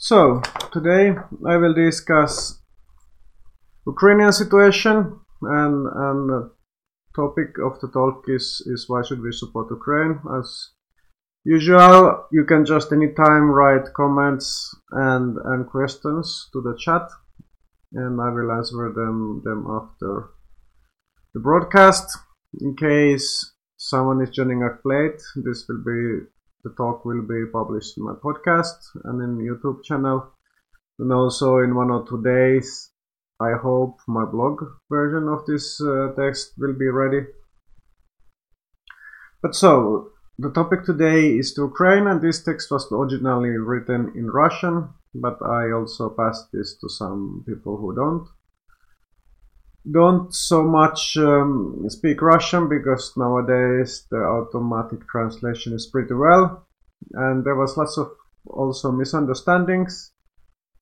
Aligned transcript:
So, 0.00 0.42
today 0.72 1.16
I 1.44 1.56
will 1.56 1.74
discuss 1.74 2.62
Ukrainian 3.84 4.32
situation 4.32 5.18
and, 5.42 5.86
and 6.06 6.30
the 6.30 6.52
topic 7.16 7.58
of 7.58 7.80
the 7.80 7.88
talk 7.88 8.22
is, 8.28 8.62
is 8.66 8.84
why 8.86 9.02
should 9.02 9.20
we 9.20 9.32
support 9.32 9.66
Ukraine. 9.72 10.20
As 10.38 10.70
usual, 11.42 12.26
you 12.30 12.44
can 12.44 12.64
just 12.64 12.92
anytime 12.92 13.50
write 13.50 13.92
comments 13.92 14.72
and, 14.92 15.36
and 15.46 15.66
questions 15.66 16.48
to 16.52 16.60
the 16.60 16.76
chat 16.78 17.10
and 17.92 18.20
I 18.20 18.30
will 18.30 18.52
answer 18.52 18.92
them, 18.94 19.42
them 19.44 19.66
after 19.68 20.30
the 21.34 21.40
broadcast. 21.40 22.16
In 22.60 22.76
case 22.76 23.52
someone 23.76 24.22
is 24.22 24.30
joining 24.30 24.62
us 24.62 24.78
late, 24.84 25.20
this 25.44 25.64
will 25.68 25.82
be 25.84 26.28
the 26.64 26.70
talk 26.76 27.04
will 27.04 27.22
be 27.22 27.44
published 27.52 27.96
in 27.96 28.04
my 28.04 28.14
podcast 28.14 28.78
and 29.04 29.22
in 29.22 29.46
YouTube 29.46 29.84
channel. 29.84 30.32
And 30.98 31.12
also 31.12 31.58
in 31.58 31.74
one 31.74 31.90
or 31.90 32.06
two 32.08 32.22
days, 32.22 32.90
I 33.40 33.52
hope 33.52 33.98
my 34.08 34.24
blog 34.24 34.64
version 34.90 35.28
of 35.28 35.46
this 35.46 35.80
uh, 35.80 36.12
text 36.16 36.54
will 36.58 36.74
be 36.74 36.88
ready. 36.88 37.26
But 39.40 39.54
so, 39.54 40.10
the 40.38 40.50
topic 40.50 40.84
today 40.84 41.36
is 41.36 41.54
to 41.54 41.62
Ukraine 41.62 42.08
and 42.08 42.20
this 42.20 42.42
text 42.42 42.70
was 42.70 42.90
originally 42.90 43.50
written 43.50 44.12
in 44.16 44.26
Russian, 44.30 44.88
but 45.14 45.38
I 45.42 45.70
also 45.70 46.10
passed 46.10 46.50
this 46.52 46.76
to 46.80 46.88
some 46.88 47.44
people 47.46 47.76
who 47.76 47.94
don't 47.94 48.28
don't 49.90 50.34
so 50.34 50.62
much 50.62 51.16
um, 51.16 51.84
speak 51.88 52.20
Russian 52.20 52.68
because 52.68 53.12
nowadays 53.16 54.06
the 54.10 54.18
automatic 54.18 55.08
translation 55.08 55.72
is 55.72 55.86
pretty 55.86 56.14
well, 56.14 56.66
and 57.12 57.44
there 57.44 57.54
was 57.56 57.76
lots 57.76 57.96
of 57.98 58.10
also 58.46 58.90
misunderstandings 58.92 60.12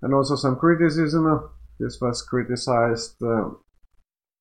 and 0.03 0.15
also 0.15 0.37
some 0.37 0.57
criticism. 0.57 1.51
This 1.79 2.01
was 2.01 2.23
criticized 2.23 3.23
uh, 3.23 3.51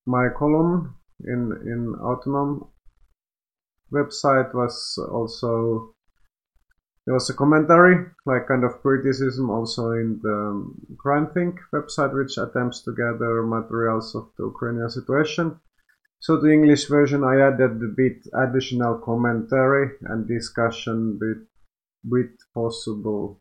my 0.06 0.28
column 0.36 0.96
in 1.24 1.52
in 1.64 1.94
Autonom 2.00 2.68
website 3.92 4.54
was 4.54 4.98
also 5.10 5.94
there 7.06 7.14
was 7.14 7.30
a 7.30 7.34
commentary, 7.34 8.04
like 8.26 8.48
kind 8.48 8.64
of 8.64 8.82
criticism 8.82 9.48
also 9.48 9.92
in 9.92 10.18
the 10.22 10.34
um, 10.34 10.74
CrimethInc 10.96 11.56
website, 11.72 12.12
which 12.12 12.36
attempts 12.36 12.82
to 12.82 12.92
gather 12.92 13.42
materials 13.44 14.14
of 14.16 14.28
the 14.36 14.44
Ukrainian 14.44 14.90
situation. 14.90 15.60
So 16.18 16.40
the 16.40 16.52
English 16.52 16.88
version, 16.88 17.22
I 17.22 17.40
added 17.40 17.80
a 17.80 17.94
bit 17.96 18.26
additional 18.34 18.98
commentary 18.98 19.92
and 20.02 20.26
discussion 20.26 21.18
with, 21.20 21.46
with 22.04 22.32
possible 22.52 23.40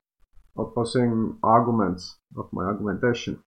opposing 0.55 1.37
arguments 1.41 2.17
of 2.37 2.47
my 2.53 2.65
argumentation. 2.65 3.39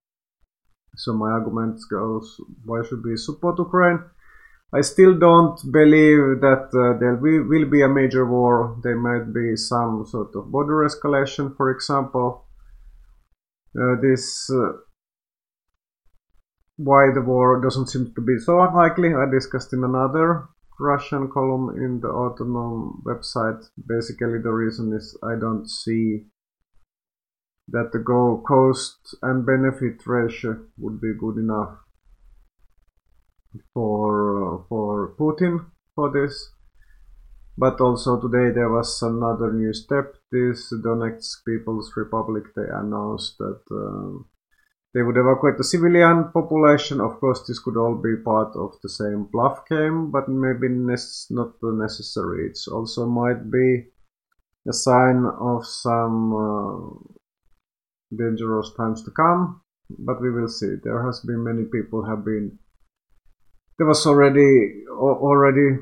So 0.97 1.13
my 1.13 1.31
argument 1.31 1.81
goes, 1.89 2.41
why 2.65 2.83
should 2.83 3.05
we 3.05 3.17
support 3.17 3.59
Ukraine? 3.59 4.01
I 4.71 4.83
still 4.83 5.19
don't 5.19 5.59
believe 5.73 6.43
that 6.43 6.69
uh, 6.77 6.99
there 7.01 7.17
will 7.17 7.71
be 7.71 7.81
a 7.81 7.89
major 7.89 8.27
war. 8.27 8.77
There 8.83 8.97
might 8.99 9.33
be 9.33 9.57
some 9.57 10.05
sort 10.07 10.35
of 10.35 10.53
border 10.53 10.87
escalation, 10.87 11.57
for 11.57 11.71
example. 11.71 12.45
Uh, 13.75 13.97
this 14.03 14.51
uh, 14.51 14.73
why 16.77 17.11
the 17.15 17.23
war 17.23 17.63
doesn't 17.63 17.89
seem 17.89 18.13
to 18.15 18.21
be 18.21 18.39
so 18.39 18.61
unlikely. 18.61 19.15
I 19.15 19.25
discussed 19.31 19.73
in 19.73 19.85
another 19.85 20.49
Russian 20.79 21.31
column 21.31 21.71
in 21.77 22.01
the 22.01 22.09
Autonom 22.09 23.03
website. 23.05 23.65
Basically, 23.89 24.39
the 24.39 24.53
reason 24.53 24.93
is 24.93 25.17
I 25.23 25.37
don't 25.41 25.69
see 25.69 26.27
that 27.69 27.91
the 27.93 27.99
goal 28.01 28.43
cost 28.47 29.17
and 29.23 29.47
benefit 29.47 30.07
ratio 30.07 30.61
would 30.77 31.01
be 31.01 31.15
good 31.19 31.39
enough 31.39 31.79
for 33.75 34.65
for 34.69 35.15
Putin 35.19 35.67
for 35.95 36.11
this. 36.11 36.53
But 37.57 37.81
also 37.81 38.21
today 38.21 38.55
there 38.55 38.71
was 38.71 39.03
another 39.03 39.53
new 39.53 39.73
step. 39.73 40.15
This 40.31 40.73
Donetsk 40.73 41.45
People's 41.47 41.93
Republic 41.97 42.45
they 42.55 42.69
announced 42.73 43.39
that 43.39 43.63
uh, 43.71 44.23
they 44.95 45.03
would 45.03 45.17
evacuate 45.17 45.59
the 45.59 45.65
civilian 45.65 46.31
population. 46.33 47.01
Of 47.01 47.21
course, 47.21 47.47
this 47.47 47.59
could 47.59 47.77
all 47.77 47.95
be 47.95 48.17
part 48.25 48.57
of 48.57 48.75
the 48.83 48.89
same 48.89 49.25
bluff 49.31 49.69
game, 49.69 50.11
but 50.11 50.29
maybe 50.29 50.67
it's 50.93 51.31
not 51.31 51.53
necessary. 51.63 52.47
It 52.47 52.59
also 52.73 53.07
might 53.07 53.51
be 53.51 53.89
a 54.69 54.73
sign 54.73 55.25
of 55.25 55.67
some 55.67 56.33
uh, 56.33 58.17
dangerous 58.17 58.73
times 58.77 59.05
to 59.05 59.11
come, 59.11 59.61
but 59.91 60.21
we 60.23 60.31
will 60.31 60.49
see. 60.49 60.75
There 60.83 61.05
has 61.05 61.21
been 61.21 61.45
many 61.45 61.65
people 61.65 62.05
have 62.05 62.25
been 62.25 62.59
there 63.79 63.87
was 63.87 64.07
already 64.07 64.85
already 64.91 65.79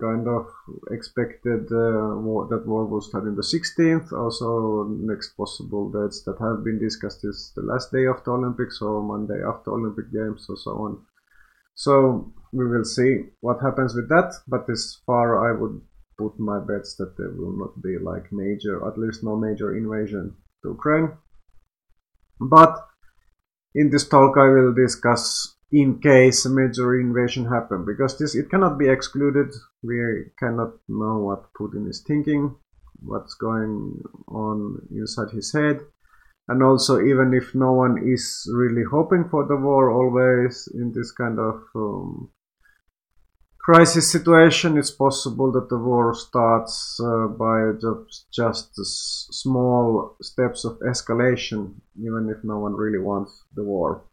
kind 0.00 0.28
of 0.28 0.46
expected 0.90 1.66
uh, 1.72 2.16
war, 2.16 2.46
that 2.50 2.66
war 2.66 2.84
will 2.84 3.00
start 3.00 3.24
in 3.24 3.34
the 3.34 3.42
16th. 3.42 4.12
Also, 4.12 4.84
next 4.84 5.30
possible 5.36 5.90
dates 5.90 6.22
that 6.24 6.36
have 6.38 6.64
been 6.64 6.78
discussed 6.78 7.24
is 7.24 7.52
the 7.56 7.62
last 7.62 7.90
day 7.92 8.04
of 8.04 8.22
the 8.24 8.30
Olympics 8.30 8.82
or 8.82 9.02
Monday 9.02 9.40
after 9.42 9.70
Olympic 9.70 10.12
Games 10.12 10.46
or 10.48 10.56
so 10.56 10.72
on. 10.72 10.98
So 11.74 12.32
we 12.52 12.66
will 12.66 12.84
see 12.84 13.24
what 13.40 13.62
happens 13.62 13.94
with 13.94 14.08
that. 14.08 14.34
But 14.46 14.68
as 14.68 14.98
far 15.06 15.48
I 15.48 15.58
would 15.58 15.80
put 16.18 16.38
my 16.38 16.58
bets 16.58 16.96
that 16.96 17.16
there 17.16 17.30
will 17.30 17.56
not 17.56 17.82
be 17.82 17.98
like 17.98 18.32
major, 18.32 18.86
at 18.86 18.98
least 18.98 19.22
no 19.22 19.36
major 19.36 19.76
invasion 19.76 20.34
to 20.62 20.70
Ukraine. 20.70 21.12
But 22.40 22.86
in 23.74 23.90
this 23.90 24.08
talk 24.08 24.36
I 24.36 24.48
will 24.48 24.74
discuss 24.74 25.55
in 25.72 25.98
case 26.00 26.44
a 26.44 26.50
major 26.50 26.98
invasion 26.98 27.46
happen 27.46 27.84
because 27.84 28.18
this 28.18 28.34
it 28.34 28.48
cannot 28.50 28.78
be 28.78 28.88
excluded. 28.88 29.52
We 29.82 29.98
cannot 30.38 30.74
know 30.88 31.18
what 31.18 31.52
putin 31.54 31.88
is 31.88 32.02
thinking 32.06 32.56
what's 33.02 33.34
going 33.34 34.02
on 34.28 34.80
inside 34.90 35.30
his 35.30 35.52
head. 35.52 35.80
And 36.48 36.62
also 36.62 37.00
even 37.00 37.34
if 37.34 37.54
no 37.54 37.72
one 37.72 37.98
is 38.06 38.48
really 38.52 38.84
hoping 38.84 39.28
for 39.28 39.46
the 39.46 39.56
war 39.56 39.90
always 39.90 40.68
in 40.74 40.92
this 40.92 41.10
kind 41.10 41.38
of 41.40 41.62
um, 41.74 42.30
crisis 43.58 44.12
situation 44.12 44.78
it's 44.78 44.92
possible 44.92 45.50
that 45.50 45.68
the 45.68 45.76
war 45.76 46.14
starts 46.14 47.00
uh, 47.02 47.26
by 47.26 47.72
just, 47.80 48.26
just 48.32 49.34
small 49.34 50.16
steps 50.22 50.64
of 50.64 50.78
escalation 50.88 51.74
even 51.98 52.30
if 52.30 52.44
no 52.44 52.58
one 52.58 52.74
really 52.74 53.00
wants 53.00 53.42
the 53.56 53.64
war 53.64 54.04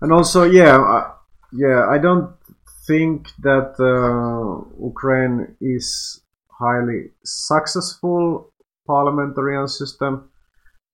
and 0.00 0.12
also 0.12 0.44
yeah 0.44 0.78
I, 0.78 1.12
yeah 1.52 1.88
i 1.88 1.98
don't 1.98 2.34
think 2.86 3.28
that 3.40 3.74
uh, 3.80 4.62
ukraine 4.84 5.56
is 5.60 6.20
highly 6.58 7.10
successful 7.24 8.52
parliamentarian 8.86 9.68
system. 9.68 10.30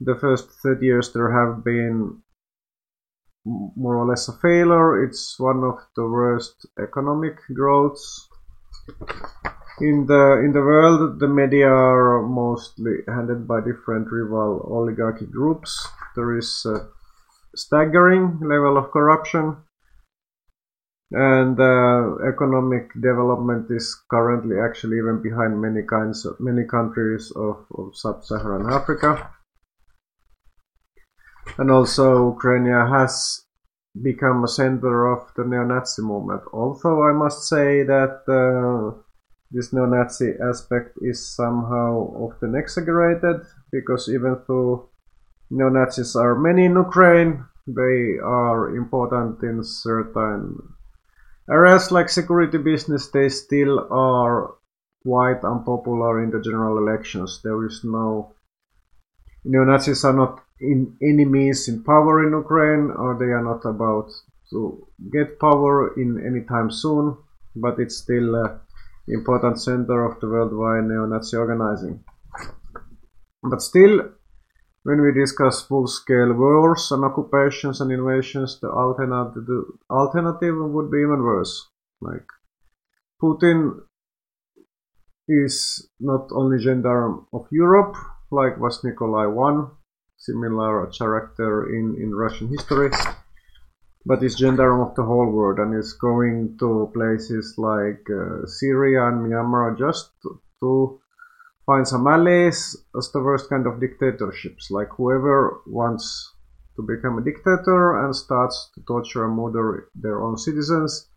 The 0.01 0.17
first 0.17 0.51
30 0.63 0.85
years 0.85 1.13
there 1.13 1.31
have 1.31 1.63
been 1.63 2.23
more 3.45 3.97
or 3.97 4.07
less 4.07 4.29
a 4.29 4.33
failure. 4.33 5.05
It's 5.05 5.39
one 5.39 5.63
of 5.63 5.79
the 5.95 6.09
worst 6.09 6.67
economic 6.81 7.37
growths 7.55 8.29
in 9.81 10.07
the 10.07 10.43
in 10.45 10.53
the 10.53 10.61
world. 10.61 11.21
The 11.21 11.29
media 11.29 11.69
are 11.69 12.23
mostly 12.23 13.03
handled 13.07 13.47
by 13.47 13.61
different 13.61 14.09
rival 14.11 14.67
oligarchy 14.71 15.27
groups. 15.27 15.87
There 16.17 16.37
is 16.37 16.67
uh, 16.67 16.87
staggering 17.55 18.41
level 18.41 18.77
of 18.77 18.91
corruption 18.91 19.57
and 21.13 21.61
uh, 21.61 22.17
economic 22.27 22.91
development 22.95 23.67
is 23.71 23.95
currently 24.11 24.57
actually 24.59 24.97
even 24.97 25.21
behind 25.23 25.61
many 25.61 25.83
kinds 25.83 26.25
of 26.25 26.41
many 26.41 26.67
countries 26.67 27.31
of, 27.37 27.66
of 27.77 27.95
sub-Saharan 27.95 28.72
Africa. 28.72 29.31
And 31.59 31.71
also 31.71 32.33
Ukraine 32.33 32.66
has 32.66 33.45
become 34.01 34.45
a 34.45 34.48
center 34.48 35.13
of 35.13 35.31
the 35.37 35.45
neo-Nazi 35.45 36.01
movement. 36.01 36.43
Although 36.53 37.03
I 37.03 37.13
must 37.13 37.47
say 37.47 37.83
that 37.83 38.25
uh, 38.25 38.97
this 39.51 39.71
neo-Nazi 39.72 40.33
aspect 40.43 40.97
is 41.03 41.37
somehow 41.37 42.09
often 42.25 42.55
exaggerated 42.55 43.43
because 43.71 44.09
even 44.09 44.41
though 44.48 44.89
neo-Nazis 45.57 46.16
are 46.16 46.34
many 46.34 46.65
in 46.65 46.75
Ukraine. 46.87 47.45
They 47.66 48.19
are 48.25 48.75
important 48.75 49.43
in 49.43 49.63
certain 49.63 50.41
areas 51.49 51.93
like 51.93 52.09
security 52.09 52.59
business. 52.59 53.10
They 53.10 53.28
still 53.28 53.75
are 53.91 54.54
quite 55.04 55.43
unpopular 55.45 56.22
in 56.25 56.31
the 56.31 56.41
general 56.41 56.78
elections. 56.78 57.41
There 57.45 57.65
is 57.66 57.83
no 57.84 58.34
neo-Nazis 59.45 60.04
are 60.04 60.16
not 60.22 60.43
in 60.60 60.97
any 61.03 61.25
means 61.25 61.69
in 61.69 61.84
power 61.84 62.27
in 62.27 62.33
Ukraine, 62.45 62.91
or 63.03 63.10
they 63.19 63.33
are 63.37 63.47
not 63.51 63.63
about 63.65 64.09
to 64.51 64.87
get 65.13 65.39
power 65.41 65.95
in 66.03 66.10
any 66.28 66.43
time 66.47 66.71
soon. 66.71 67.16
But 67.55 67.78
it's 67.78 67.98
still 67.98 68.34
an 68.45 68.60
important 69.09 69.60
center 69.60 70.05
of 70.05 70.21
the 70.21 70.28
worldwide 70.28 70.84
neo-Nazi 70.84 71.37
organizing. 71.37 72.05
But 73.43 73.60
still, 73.60 74.13
when 74.84 75.01
we 75.01 75.13
discuss 75.13 75.63
full-scale 75.63 76.33
wars 76.33 76.91
and 76.91 77.05
occupations 77.05 77.81
and 77.81 77.93
invasions, 77.93 78.59
the 78.61 78.69
alternative, 78.69 79.47
the 79.47 79.65
alternative 79.91 80.57
would 80.59 80.91
be 80.91 80.99
even 80.99 81.23
worse. 81.23 81.69
Like 82.01 82.27
Putin 83.23 83.81
is 85.29 85.89
not 86.01 86.29
only 86.33 86.59
gendarme 86.59 87.27
of 87.33 87.47
Europe, 87.53 87.95
like 88.33 88.59
was 88.59 88.83
Nikolai 88.83 89.27
I, 89.27 89.67
similar 90.17 90.87
character 90.89 91.69
in, 91.69 91.97
in 92.01 92.15
Russian 92.15 92.49
history, 92.49 92.91
but 94.05 94.23
is 94.23 94.37
gendarme 94.37 94.81
of 94.81 94.97
the 94.97 95.05
whole 95.05 95.31
world 95.31 95.59
and 95.61 95.79
is 95.79 95.93
going 95.93 96.57
to 96.59 96.91
places 96.93 97.55
like 97.57 98.05
uh, 98.11 98.47
Syria 98.47 99.07
and 99.07 99.25
Myanmar 99.25 99.79
just 99.79 100.11
to 100.61 101.01
find 101.66 101.86
some 101.86 102.06
allies 102.06 102.76
as 102.97 103.10
the 103.12 103.20
worst 103.20 103.48
kind 103.48 103.66
of 103.66 103.80
dictatorships. 103.80 104.70
Like 104.70 104.88
whoever 104.97 105.60
wants 105.66 106.32
to 106.76 106.82
become 106.82 107.18
a 107.18 107.24
dictator 107.24 108.04
and 108.04 108.14
starts 108.14 108.70
to 108.74 108.82
torture 108.86 109.24
and 109.24 109.36
murder 109.36 109.88
their 109.94 110.22
own 110.22 110.36
citizens, 110.36 111.09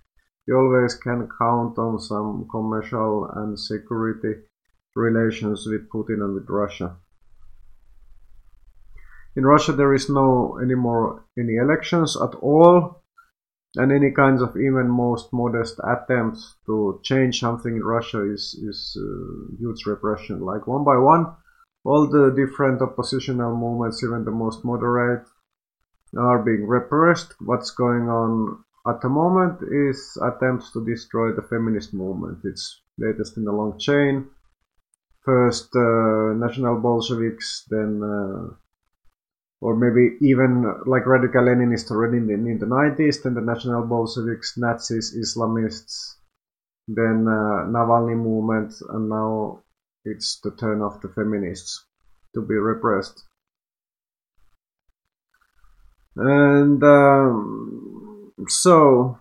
you 0.48 0.56
always 0.56 0.96
can 0.96 1.28
count 1.40 1.78
on 1.78 2.00
some 2.00 2.48
commercial 2.52 3.30
and 3.36 3.60
security 3.60 4.42
relations 4.96 5.66
with 5.66 5.90
Putin 5.90 6.24
and 6.24 6.36
with 6.36 6.50
Russia. 6.50 6.98
In 9.36 9.46
Russia, 9.46 9.74
there 9.74 9.94
is 9.94 10.10
no 10.10 10.60
anymore 10.62 11.26
any 11.38 11.56
elections 11.56 12.16
at 12.16 12.36
all, 12.36 13.04
and 13.78 13.92
any 13.92 14.12
kinds 14.12 14.42
of 14.42 14.56
even 14.58 14.88
most 14.90 15.32
modest 15.34 15.80
attempts 15.84 16.56
to 16.66 17.00
change 17.04 17.40
something 17.40 17.76
in 17.76 17.84
Russia 17.84 18.22
is 18.32 18.56
is 18.70 18.98
uh, 19.00 19.56
huge 19.60 19.86
repression. 19.86 20.42
Like 20.42 20.68
one 20.68 20.84
by 20.84 20.98
one, 20.98 21.36
all 21.84 22.08
the 22.08 22.32
different 22.36 22.82
oppositional 22.82 23.56
movements, 23.56 24.04
even 24.04 24.26
the 24.26 24.32
most 24.32 24.64
moderate, 24.66 25.26
are 26.18 26.42
being 26.44 26.68
repressed. 26.68 27.36
What's 27.40 27.72
going 27.72 28.10
on 28.10 28.64
at 28.88 29.02
the 29.02 29.10
moment 29.10 29.60
is 29.64 30.18
attempts 30.22 30.72
to 30.74 30.86
destroy 30.86 31.32
the 31.34 31.42
feminist 31.42 31.94
movement. 31.94 32.40
It's 32.44 32.82
latest 32.98 33.38
in 33.38 33.48
a 33.48 33.52
long 33.52 33.78
chain. 33.80 34.28
First 35.24 35.76
uh, 35.76 36.34
National 36.36 36.80
Bolsheviks, 36.80 37.66
then 37.70 38.02
uh, 38.04 38.54
or 39.66 39.76
maybe 39.76 40.16
even 40.22 40.64
like 40.86 41.08
radical 41.08 41.42
Leninists 41.42 41.90
already 41.90 42.18
in 42.18 42.28
the, 42.28 42.34
in 42.36 42.60
the 42.60 42.68
90s, 42.68 43.24
then 43.24 43.34
the 43.34 43.42
National 43.42 43.82
Bolsheviks, 43.82 44.60
Nazis, 44.60 45.18
Islamists, 45.18 46.18
then 46.88 47.26
uh, 47.28 47.66
Navalny 47.66 48.16
movement, 48.16 48.76
and 48.90 49.10
now 49.10 49.64
it's 50.04 50.40
the 50.44 50.52
turn 50.52 50.84
of 50.84 51.02
the 51.02 51.10
feminists 51.10 51.84
to 52.36 52.44
be 52.44 52.54
repressed. 52.54 53.24
And 56.16 56.84
um, 56.84 58.34
so, 58.48 59.18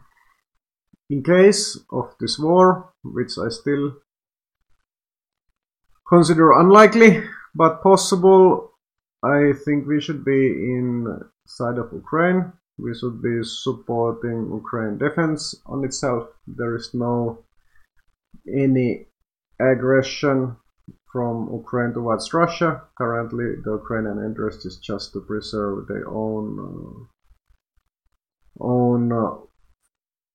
in 1.08 1.22
case 1.22 1.78
of 1.90 2.14
this 2.20 2.38
war, 2.38 2.92
which 3.02 3.38
I 3.38 3.48
still 3.48 3.94
consider 6.06 6.52
unlikely 6.52 7.24
but 7.54 7.82
possible, 7.82 8.73
I 9.24 9.54
think 9.64 9.86
we 9.86 10.02
should 10.02 10.22
be 10.22 10.42
in 10.76 11.06
side 11.46 11.78
of 11.78 11.92
Ukraine. 11.92 12.52
We 12.78 12.94
should 12.94 13.22
be 13.22 13.42
supporting 13.42 14.52
Ukraine 14.52 14.98
defense 14.98 15.54
on 15.64 15.82
itself. 15.84 16.28
There 16.46 16.76
is 16.76 16.92
no 16.92 17.44
any 18.46 19.06
aggression 19.58 20.56
from 21.10 21.48
Ukraine 21.54 21.94
towards 21.94 22.34
Russia. 22.34 22.82
Currently, 22.98 23.46
the 23.64 23.72
Ukrainian 23.82 24.18
interest 24.28 24.66
is 24.66 24.76
just 24.78 25.12
to 25.12 25.20
preserve 25.20 25.86
their 25.86 26.06
own 26.24 26.46
uh, 26.68 26.94
own 28.60 29.12
uh, 29.12 29.36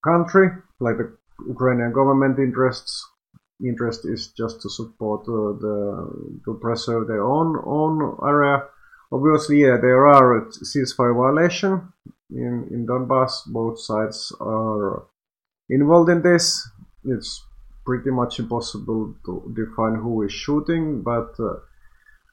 country, 0.03 0.47
like 0.79 0.97
the 0.97 1.09
Ukrainian 1.47 1.91
government 1.93 2.39
interests. 2.39 2.93
Interest 3.71 4.01
is 4.05 4.31
just 4.41 4.61
to 4.61 4.69
support 4.69 5.21
uh, 5.27 5.53
the 5.63 5.77
to 6.45 6.51
preserve 6.65 7.07
their 7.07 7.25
own 7.35 7.49
own 7.79 7.93
area 8.31 8.57
Obviously, 9.11 9.61
yeah, 9.61 9.77
there 9.81 10.05
are 10.07 10.49
ceasefire 10.51 11.15
violation 11.15 11.91
in, 12.29 12.67
in 12.71 12.85
Donbass. 12.85 13.45
Both 13.47 13.79
sides 13.81 14.31
are 14.39 15.07
involved 15.69 16.09
in 16.09 16.21
this. 16.21 16.67
It's 17.03 17.43
pretty 17.85 18.11
much 18.11 18.39
impossible 18.39 19.15
to 19.25 19.53
define 19.55 19.95
who 19.95 20.21
is 20.23 20.31
shooting, 20.31 21.01
but 21.01 21.33
uh, 21.39 21.55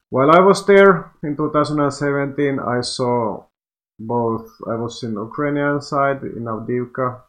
while 0.09 0.31
I 0.31 0.39
was 0.39 0.65
there 0.65 1.11
in 1.23 1.35
2017, 1.35 2.59
I 2.59 2.81
saw 2.81 3.43
both. 3.99 4.49
I 4.67 4.75
was 4.75 5.03
in 5.03 5.13
Ukrainian 5.13 5.81
side 5.81 6.21
in 6.21 6.43
Avdiivka 6.45 7.21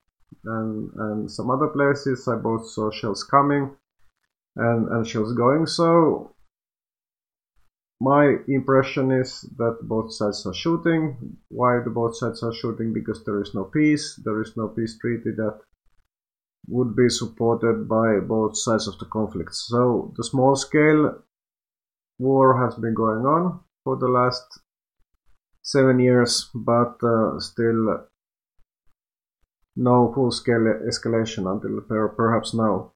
and 0.45 0.91
and 0.95 1.31
some 1.31 1.51
other 1.51 1.69
places. 1.69 2.29
I 2.29 2.37
both 2.37 2.69
saw 2.69 2.91
shells 2.91 3.25
coming 3.25 3.71
and 4.57 4.89
and 4.89 5.07
shells 5.07 5.33
going. 5.33 5.67
So 5.67 6.35
my 8.01 8.37
impression 8.47 9.11
is 9.11 9.41
that 9.57 9.79
both 9.83 10.13
sides 10.13 10.47
are 10.47 10.55
shooting. 10.55 11.37
Why 11.49 11.81
the 11.85 11.91
both 11.91 12.17
sides 12.17 12.43
are 12.43 12.55
shooting? 12.55 12.93
Because 12.93 13.25
there 13.25 13.41
is 13.43 13.55
no 13.55 13.65
peace. 13.65 14.21
There 14.25 14.41
is 14.41 14.57
no 14.57 14.69
peace 14.69 14.97
treaty 14.99 15.33
that 15.37 15.59
would 16.69 16.95
be 16.95 17.09
supported 17.09 17.89
by 17.89 18.21
both 18.21 18.57
sides 18.57 18.87
of 18.87 18.99
the 18.99 19.07
conflict. 19.07 19.55
So 19.55 20.13
the 20.17 20.23
small 20.23 20.55
scale 20.55 21.23
war 22.19 22.65
has 22.65 22.75
been 22.77 22.95
going 22.95 23.27
on 23.27 23.61
for 23.85 23.97
the 23.97 24.09
last 24.09 24.45
seven 25.63 25.99
years, 25.99 26.51
but 26.55 27.03
uh, 27.03 27.41
still 27.41 28.07
no 29.77 30.13
full 30.13 30.31
scale 30.31 30.67
escalation 30.87 31.51
until 31.51 31.81
perhaps 32.11 32.55
now 32.55 32.93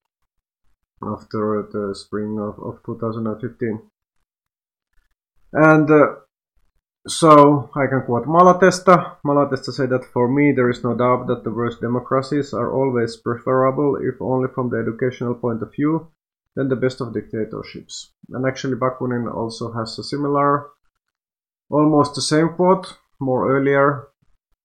after 1.02 1.68
the 1.72 1.94
spring 1.94 2.38
of, 2.38 2.58
of 2.62 2.80
2015. 2.84 3.80
And 5.52 5.90
uh, 5.90 6.14
so 7.06 7.70
I 7.74 7.86
can 7.86 8.02
quote 8.02 8.26
Malatesta. 8.26 9.16
Malatesta 9.24 9.72
said 9.72 9.90
that 9.90 10.04
for 10.12 10.28
me 10.28 10.52
there 10.52 10.70
is 10.70 10.84
no 10.84 10.94
doubt 10.94 11.26
that 11.26 11.44
the 11.44 11.50
worst 11.50 11.80
democracies 11.80 12.54
are 12.54 12.72
always 12.72 13.16
preferable, 13.16 13.96
if 13.96 14.20
only 14.20 14.48
from 14.54 14.70
the 14.70 14.78
educational 14.78 15.34
point 15.34 15.62
of 15.62 15.72
view, 15.74 16.08
than 16.54 16.68
the 16.68 16.76
best 16.76 17.00
of 17.00 17.12
dictatorships. 17.12 18.12
And 18.30 18.46
actually 18.46 18.76
Bakunin 18.76 19.32
also 19.32 19.72
has 19.72 19.98
a 19.98 20.04
similar, 20.04 20.68
almost 21.70 22.14
the 22.14 22.22
same 22.22 22.50
quote, 22.50 22.96
more 23.20 23.50
earlier, 23.50 24.08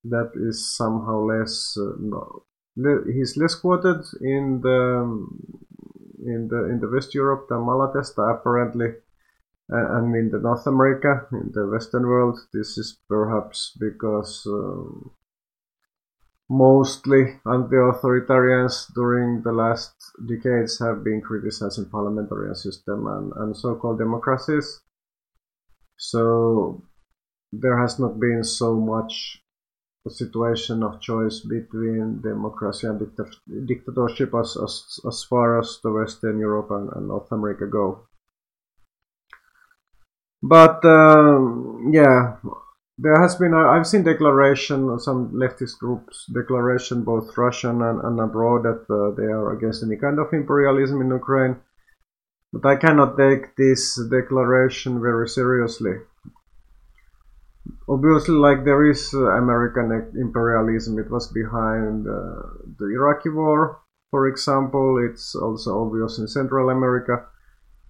that 0.04 0.32
is 0.36 0.76
somehow 0.76 1.20
less, 1.20 1.76
uh, 1.78 1.96
no, 2.00 2.44
he's 3.12 3.36
less 3.36 3.56
quoted 3.56 4.06
in 4.22 4.62
the 4.62 5.28
in 6.26 6.48
the 6.48 6.66
in 6.66 6.80
the 6.80 6.90
West 6.92 7.14
Europe 7.16 7.48
than 7.50 7.60
Malatesta 7.60 8.36
apparently 8.36 8.94
and 9.70 10.16
in 10.16 10.30
the 10.30 10.40
North 10.40 10.66
America, 10.66 11.28
in 11.32 11.52
the 11.54 11.68
Western 11.68 12.08
world, 12.08 12.40
this 12.54 12.78
is 12.78 12.98
perhaps 13.10 13.76
because 13.80 14.44
um, 14.48 15.12
mostly 16.50 17.40
anti-authoritarians 17.46 18.94
during 18.96 19.42
the 19.44 19.52
last 19.52 19.94
decades 20.26 20.80
have 20.80 21.04
been 21.04 21.22
criticizing 21.22 21.86
parliamentary 21.90 22.56
system 22.56 23.08
and, 23.08 23.34
and 23.36 23.58
so-called 23.58 24.00
democracies. 24.00 24.80
So 25.98 26.82
there 27.52 27.78
has 27.82 28.00
not 28.00 28.20
been 28.20 28.44
so 28.44 28.76
much 28.76 29.42
a 30.06 30.10
situation 30.10 30.84
of 30.84 31.02
choice 31.02 31.42
between 31.42 32.22
democracy 32.22 32.88
and 32.88 33.00
dictatorship 33.68 34.34
as, 34.34 34.56
as, 34.64 35.00
as 35.06 35.24
far 35.24 35.60
as 35.60 35.80
the 35.84 35.92
Western 35.92 36.40
Europe 36.40 36.72
and, 36.72 36.90
and 36.94 37.10
North 37.10 37.30
America 37.34 37.68
go. 37.68 38.07
But 40.48 40.86
um, 40.86 41.92
yeah, 41.92 42.38
there 42.98 43.22
has 43.22 43.36
been 43.36 43.54
i 43.54 43.76
have 43.76 43.86
seen 43.86 44.04
declaration 44.04 44.98
some 44.98 45.30
leftist 45.32 45.78
groups 45.78 46.26
declaration 46.34 47.04
both 47.04 47.38
Russian 47.38 47.82
and, 47.82 48.02
and 48.02 48.20
abroad 48.20 48.64
that 48.64 48.84
uh, 48.90 49.12
they 49.18 49.28
are 49.38 49.52
against 49.58 49.84
any 49.84 49.98
kind 49.98 50.20
of 50.20 50.32
imperialism 50.32 51.02
in 51.02 51.10
Ukraine. 51.10 51.58
But 52.54 52.66
I 52.66 52.78
cannot 52.78 53.18
take 53.18 53.58
this 53.58 54.00
declaration 54.10 55.02
very 55.02 55.28
seriously. 55.28 55.96
Obviously, 57.90 58.36
like 58.36 58.64
there 58.64 58.90
is 58.90 59.14
uh, 59.14 59.32
American 59.44 59.92
imperialism, 60.16 60.98
it 60.98 61.12
was 61.12 61.28
behind 61.28 62.08
uh, 62.08 62.40
the 62.80 62.88
Iraqi 62.98 63.30
war, 63.30 63.82
for 64.12 64.30
example. 64.30 64.88
It's 65.08 65.36
also 65.36 65.84
obvious 65.84 66.20
in 66.20 66.28
Central 66.28 66.70
America 66.70 67.26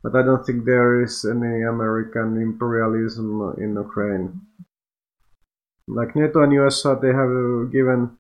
but 0.04 0.16
I 0.16 0.24
don't 0.24 0.46
think 0.46 0.66
there 0.66 1.02
is 1.04 1.26
any 1.26 1.64
American 1.64 2.42
imperialism 2.42 3.56
in 3.58 3.76
Ukraine. 3.76 4.42
Like 5.88 6.16
NATO 6.16 6.44
and 6.44 6.54
USA, 6.54 6.96
they 7.02 7.14
have 7.14 7.72
given 7.72 8.18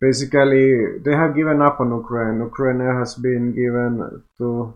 basically 0.00 0.98
they 1.04 1.12
have 1.12 1.34
given 1.34 1.60
up 1.62 1.80
on 1.80 1.90
Ukraine. 1.90 2.40
Ukraine 2.40 2.80
has 2.80 3.14
been 3.14 3.52
given 3.54 4.22
to 4.38 4.74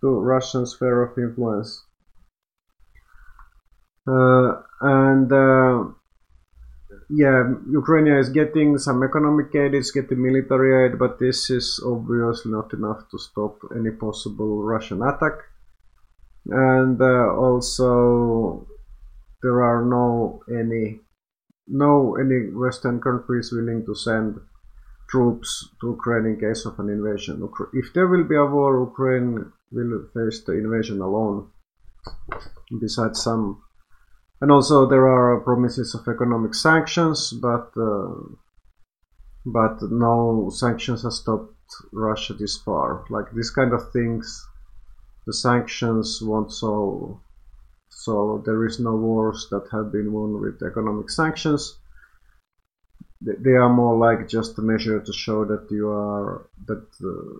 to 0.00 0.08
Russian 0.20 0.66
sphere 0.66 1.02
of 1.02 1.16
influence. 1.16 1.84
Uh, 4.06 4.62
and 4.80 5.32
uh, 5.32 5.84
yeah, 7.14 7.44
Ukraine 7.70 8.06
is 8.06 8.30
getting 8.30 8.78
some 8.78 9.02
economic 9.02 9.54
aid, 9.54 9.74
it's 9.74 9.90
getting 9.90 10.22
military 10.22 10.86
aid, 10.86 10.98
but 10.98 11.18
this 11.18 11.50
is 11.50 11.78
obviously 11.84 12.52
not 12.52 12.72
enough 12.72 13.10
to 13.10 13.18
stop 13.18 13.58
any 13.76 13.90
possible 13.90 14.62
Russian 14.62 15.02
attack. 15.02 15.36
And 16.46 17.00
uh, 17.00 17.34
also, 17.36 18.66
there 19.42 19.62
are 19.62 19.84
no 19.84 20.42
any 20.48 21.00
no 21.68 22.16
any 22.16 22.50
Western 22.50 23.00
countries 23.00 23.52
willing 23.52 23.84
to 23.84 23.94
send 23.94 24.40
troops 25.10 25.68
to 25.80 25.90
Ukraine 25.90 26.26
in 26.26 26.40
case 26.40 26.64
of 26.64 26.78
an 26.78 26.88
invasion. 26.88 27.46
If 27.74 27.92
there 27.92 28.08
will 28.08 28.24
be 28.24 28.36
a 28.36 28.46
war, 28.46 28.80
Ukraine 28.80 29.52
will 29.70 30.08
face 30.14 30.42
the 30.44 30.52
invasion 30.52 31.00
alone. 31.02 31.50
Besides 32.80 33.22
some 33.22 33.62
and 34.42 34.50
also 34.50 34.86
there 34.86 35.06
are 35.06 35.40
promises 35.40 35.94
of 35.94 36.08
economic 36.08 36.52
sanctions, 36.52 37.32
but 37.32 37.70
uh, 37.76 38.10
but 39.46 39.80
no 39.82 40.50
sanctions 40.52 41.04
have 41.04 41.12
stopped 41.12 41.54
Russia 41.92 42.34
this 42.34 42.58
far. 42.58 43.04
Like 43.08 43.32
these 43.32 43.50
kind 43.50 43.72
of 43.72 43.92
things, 43.92 44.44
the 45.26 45.32
sanctions 45.32 46.20
won't 46.20 46.52
solve. 46.52 47.20
So 47.88 48.42
there 48.44 48.66
is 48.66 48.80
no 48.80 48.96
wars 48.96 49.46
that 49.52 49.68
have 49.70 49.92
been 49.92 50.12
won 50.12 50.40
with 50.40 50.60
economic 50.60 51.08
sanctions. 51.10 51.78
They 53.20 53.52
are 53.52 53.72
more 53.72 53.96
like 53.96 54.28
just 54.28 54.58
a 54.58 54.62
measure 54.62 54.98
to 54.98 55.12
show 55.12 55.44
that 55.44 55.68
you 55.70 55.88
are 55.88 56.50
that 56.66 56.84
uh, 57.00 57.38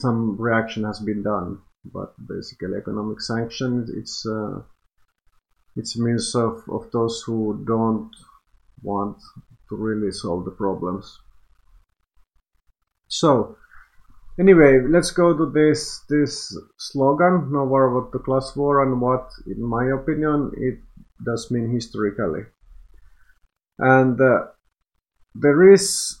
some 0.00 0.36
reaction 0.36 0.82
has 0.82 0.98
been 0.98 1.22
done. 1.22 1.60
But 1.84 2.14
basically, 2.26 2.76
economic 2.76 3.20
sanctions 3.20 3.88
it's. 3.88 4.26
Uh, 4.26 4.62
it's 5.76 5.96
a 5.96 6.02
means 6.02 6.34
of, 6.34 6.62
of 6.68 6.90
those 6.92 7.22
who 7.26 7.62
don't 7.66 8.10
want 8.82 9.18
to 9.68 9.76
really 9.76 10.10
solve 10.10 10.44
the 10.44 10.50
problems. 10.50 11.18
So, 13.08 13.56
anyway, 14.40 14.80
let's 14.88 15.10
go 15.10 15.36
to 15.36 15.50
this 15.50 16.00
this 16.08 16.56
slogan, 16.78 17.52
no 17.52 17.64
war 17.64 17.86
about 17.86 18.12
the 18.12 18.18
class 18.18 18.56
war, 18.56 18.82
and 18.82 19.00
what, 19.00 19.30
in 19.46 19.62
my 19.62 19.86
opinion, 19.90 20.52
it 20.56 20.78
does 21.24 21.50
mean 21.50 21.72
historically. 21.72 22.42
And 23.78 24.20
uh, 24.20 24.46
there 25.34 25.72
is 25.72 26.20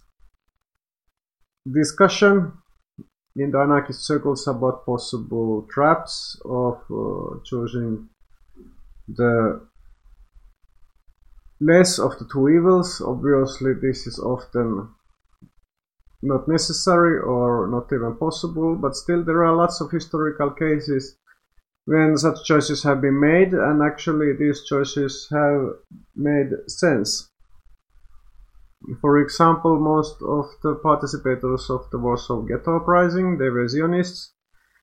discussion 1.72 2.52
in 3.34 3.50
the 3.50 3.58
anarchist 3.58 4.06
circles 4.06 4.46
about 4.46 4.86
possible 4.86 5.66
traps 5.70 6.40
of 6.44 6.80
uh, 6.90 7.38
choosing 7.44 8.08
the 9.08 9.66
less 11.60 11.98
of 11.98 12.18
the 12.18 12.28
two 12.30 12.48
evils. 12.48 13.00
Obviously, 13.00 13.72
this 13.74 14.06
is 14.06 14.18
often 14.18 14.88
not 16.22 16.48
necessary 16.48 17.18
or 17.18 17.68
not 17.68 17.92
even 17.92 18.16
possible, 18.16 18.74
but 18.74 18.96
still 18.96 19.22
there 19.24 19.44
are 19.44 19.54
lots 19.54 19.80
of 19.80 19.90
historical 19.90 20.50
cases 20.50 21.16
when 21.84 22.16
such 22.16 22.44
choices 22.44 22.82
have 22.82 23.00
been 23.00 23.20
made, 23.20 23.52
and 23.54 23.80
actually 23.82 24.32
these 24.36 24.64
choices 24.64 25.28
have 25.30 25.70
made 26.16 26.50
sense. 26.66 27.30
For 29.00 29.18
example, 29.18 29.78
most 29.78 30.16
of 30.20 30.46
the 30.62 30.76
participators 30.84 31.70
of 31.70 31.88
the 31.90 31.98
Warsaw 31.98 32.42
Ghetto 32.42 32.76
Uprising, 32.76 33.38
they 33.38 33.48
were 33.48 33.68
Zionists, 33.68 34.32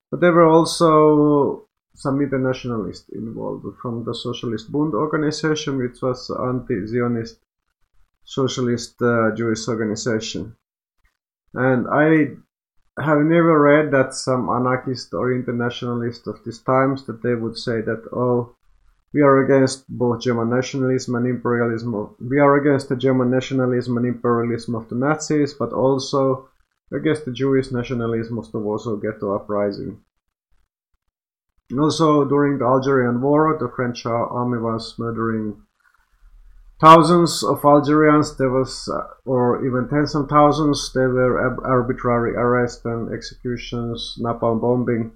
but 0.09 0.21
they 0.21 0.29
were 0.29 0.47
also 0.47 1.67
some 1.95 2.21
internationalists 2.21 3.09
involved 3.09 3.65
from 3.81 4.03
the 4.03 4.15
Socialist 4.15 4.71
Bund 4.71 4.93
organization, 4.93 5.77
which 5.77 6.01
was 6.01 6.29
anti-Zionist 6.29 7.37
socialist 8.25 9.01
uh, 9.01 9.31
Jewish 9.35 9.67
organization. 9.67 10.55
And 11.53 11.87
I 11.87 12.35
have 13.01 13.19
never 13.19 13.59
read 13.61 13.91
that 13.91 14.13
some 14.13 14.49
anarchist 14.49 15.13
or 15.13 15.33
internationalist 15.33 16.27
of 16.27 16.43
these 16.43 16.59
times 16.59 17.05
that 17.05 17.21
they 17.21 17.35
would 17.35 17.57
say 17.57 17.81
that, 17.81 18.07
oh, 18.11 18.55
we 19.13 19.21
are 19.21 19.43
against 19.43 19.85
both 19.89 20.21
German 20.21 20.49
nationalism 20.49 21.15
and 21.15 21.27
imperialism. 21.27 22.15
We 22.19 22.39
are 22.39 22.55
against 22.57 22.89
the 22.89 22.95
German 22.95 23.29
nationalism 23.29 23.97
and 23.97 24.07
imperialism 24.07 24.73
of 24.73 24.89
the 24.89 24.95
Nazis, 24.95 25.53
but 25.53 25.71
also 25.71 26.49
against 26.91 27.25
the 27.25 27.31
Jewish 27.31 27.71
nationalism 27.71 28.39
of 28.39 28.51
the 28.51 28.59
Warsaw 28.59 28.95
Ghetto 28.95 29.35
Uprising. 29.35 29.99
Also, 31.79 32.25
during 32.25 32.59
the 32.59 32.65
Algerian 32.65 33.21
War, 33.21 33.57
the 33.59 33.69
French 33.75 34.05
army 34.05 34.57
was 34.57 34.95
murdering 34.97 35.61
thousands 36.79 37.43
of 37.43 37.63
Algerians. 37.63 38.37
There 38.37 38.49
was, 38.49 38.89
uh, 38.89 39.07
or 39.25 39.65
even 39.65 39.87
tens 39.87 40.15
of 40.15 40.29
thousands. 40.29 40.91
There 40.93 41.09
were 41.09 41.63
arbitrary 41.63 42.35
arrests 42.35 42.83
and 42.85 43.13
executions, 43.13 44.17
napalm 44.19 44.61
bombing. 44.61 45.13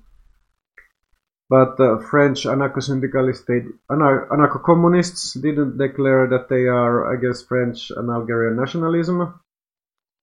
But 1.50 1.78
the 1.78 2.06
French 2.10 2.46
anarcho-syndicalists, 2.46 3.50
anarcho-communists, 3.90 5.34
didn't 5.34 5.78
declare 5.78 6.28
that 6.28 6.50
they 6.50 6.68
are 6.68 7.14
against 7.14 7.48
French 7.48 7.92
and 7.92 8.10
Algerian 8.10 8.58
nationalism. 8.58 9.40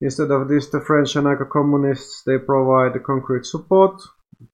Instead 0.00 0.31
of 0.31 0.49
this, 0.49 0.69
the 0.69 0.81
French 0.81 1.14
anarcho-communists 1.14 2.23
they 2.25 2.38
provide 2.38 3.03
concrete 3.05 3.47
support 3.47 4.03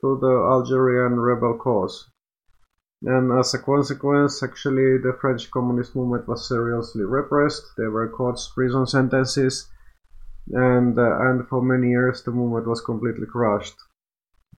to 0.01 0.19
the 0.21 0.47
Algerian 0.51 1.19
rebel 1.19 1.59
cause. 1.59 2.11
And 3.03 3.33
as 3.39 3.55
a 3.55 3.59
consequence, 3.59 4.43
actually, 4.43 4.99
the 4.99 5.17
French 5.21 5.51
communist 5.51 5.97
movement 5.97 6.29
was 6.29 6.47
seriously 6.47 7.05
repressed. 7.05 7.63
There 7.77 7.91
were 7.91 8.09
courts, 8.09 8.53
prison 8.55 8.87
sentences, 8.87 9.69
and 10.53 10.99
uh, 10.99 11.21
and 11.29 11.49
for 11.49 11.63
many 11.63 11.91
years 11.91 12.23
the 12.23 12.31
movement 12.31 12.67
was 12.67 12.83
completely 12.83 13.27
crushed. 13.27 13.77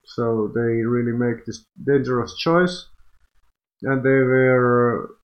So 0.05 0.51
they 0.53 0.83
really 0.83 1.13
make 1.13 1.45
this 1.45 1.65
dangerous 1.87 2.37
choice, 2.37 2.89
and 3.83 4.03
they 4.03 4.11
were 4.11 5.17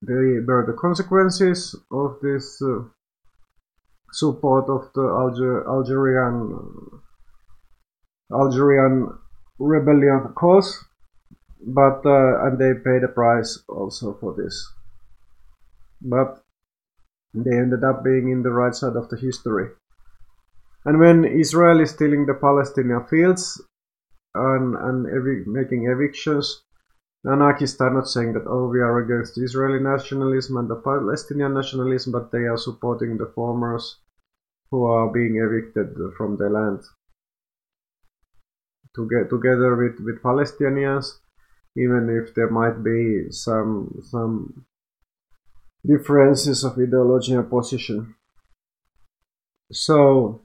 they 0.00 0.40
bear 0.46 0.64
the 0.66 0.76
consequences 0.80 1.74
of 1.90 2.18
this 2.22 2.62
uh, 2.62 2.84
support 4.12 4.70
of 4.70 4.90
the 4.94 5.02
Alger 5.02 5.68
Algerian 5.68 7.02
Algerian 8.32 9.18
rebellion 9.58 10.32
cause, 10.34 10.84
but 11.60 12.04
uh, 12.04 12.46
and 12.46 12.58
they 12.58 12.74
paid 12.74 13.04
a 13.04 13.08
price 13.08 13.62
also 13.68 14.14
for 14.14 14.34
this. 14.34 14.72
But 16.00 16.42
they 17.34 17.56
ended 17.56 17.84
up 17.84 18.04
being 18.04 18.30
in 18.30 18.42
the 18.42 18.50
right 18.50 18.74
side 18.74 18.96
of 18.96 19.08
the 19.08 19.16
history. 19.16 19.70
And 20.84 20.98
when 21.00 21.24
Israel 21.24 21.80
is 21.80 21.90
stealing 21.90 22.26
the 22.26 22.34
Palestinian 22.34 23.04
fields 23.06 23.60
and, 24.34 24.76
and 24.76 25.06
evi- 25.06 25.46
making 25.46 25.86
evictions, 25.86 26.62
anarchists 27.26 27.80
are 27.80 27.92
not 27.92 28.06
saying 28.08 28.34
that, 28.34 28.46
oh, 28.46 28.68
we 28.68 28.80
are 28.80 28.98
against 28.98 29.38
Israeli 29.38 29.80
nationalism 29.80 30.58
and 30.58 30.68
the 30.68 30.76
Palestinian 30.76 31.54
nationalism, 31.54 32.12
but 32.12 32.30
they 32.30 32.44
are 32.44 32.58
supporting 32.58 33.16
the 33.16 33.32
farmers 33.34 33.96
who 34.70 34.84
are 34.84 35.10
being 35.10 35.36
evicted 35.36 35.96
from 36.16 36.36
their 36.36 36.50
land 36.50 36.80
to 38.94 39.08
get 39.08 39.30
together 39.30 39.74
with, 39.76 39.98
with 40.00 40.22
Palestinians, 40.22 41.18
even 41.76 42.08
if 42.08 42.34
there 42.34 42.50
might 42.50 42.82
be 42.82 43.26
some 43.30 44.00
some 44.10 44.66
differences 45.86 46.64
of 46.64 46.78
ideology 46.78 47.34
and 47.34 47.50
position. 47.50 48.14
So, 49.72 50.42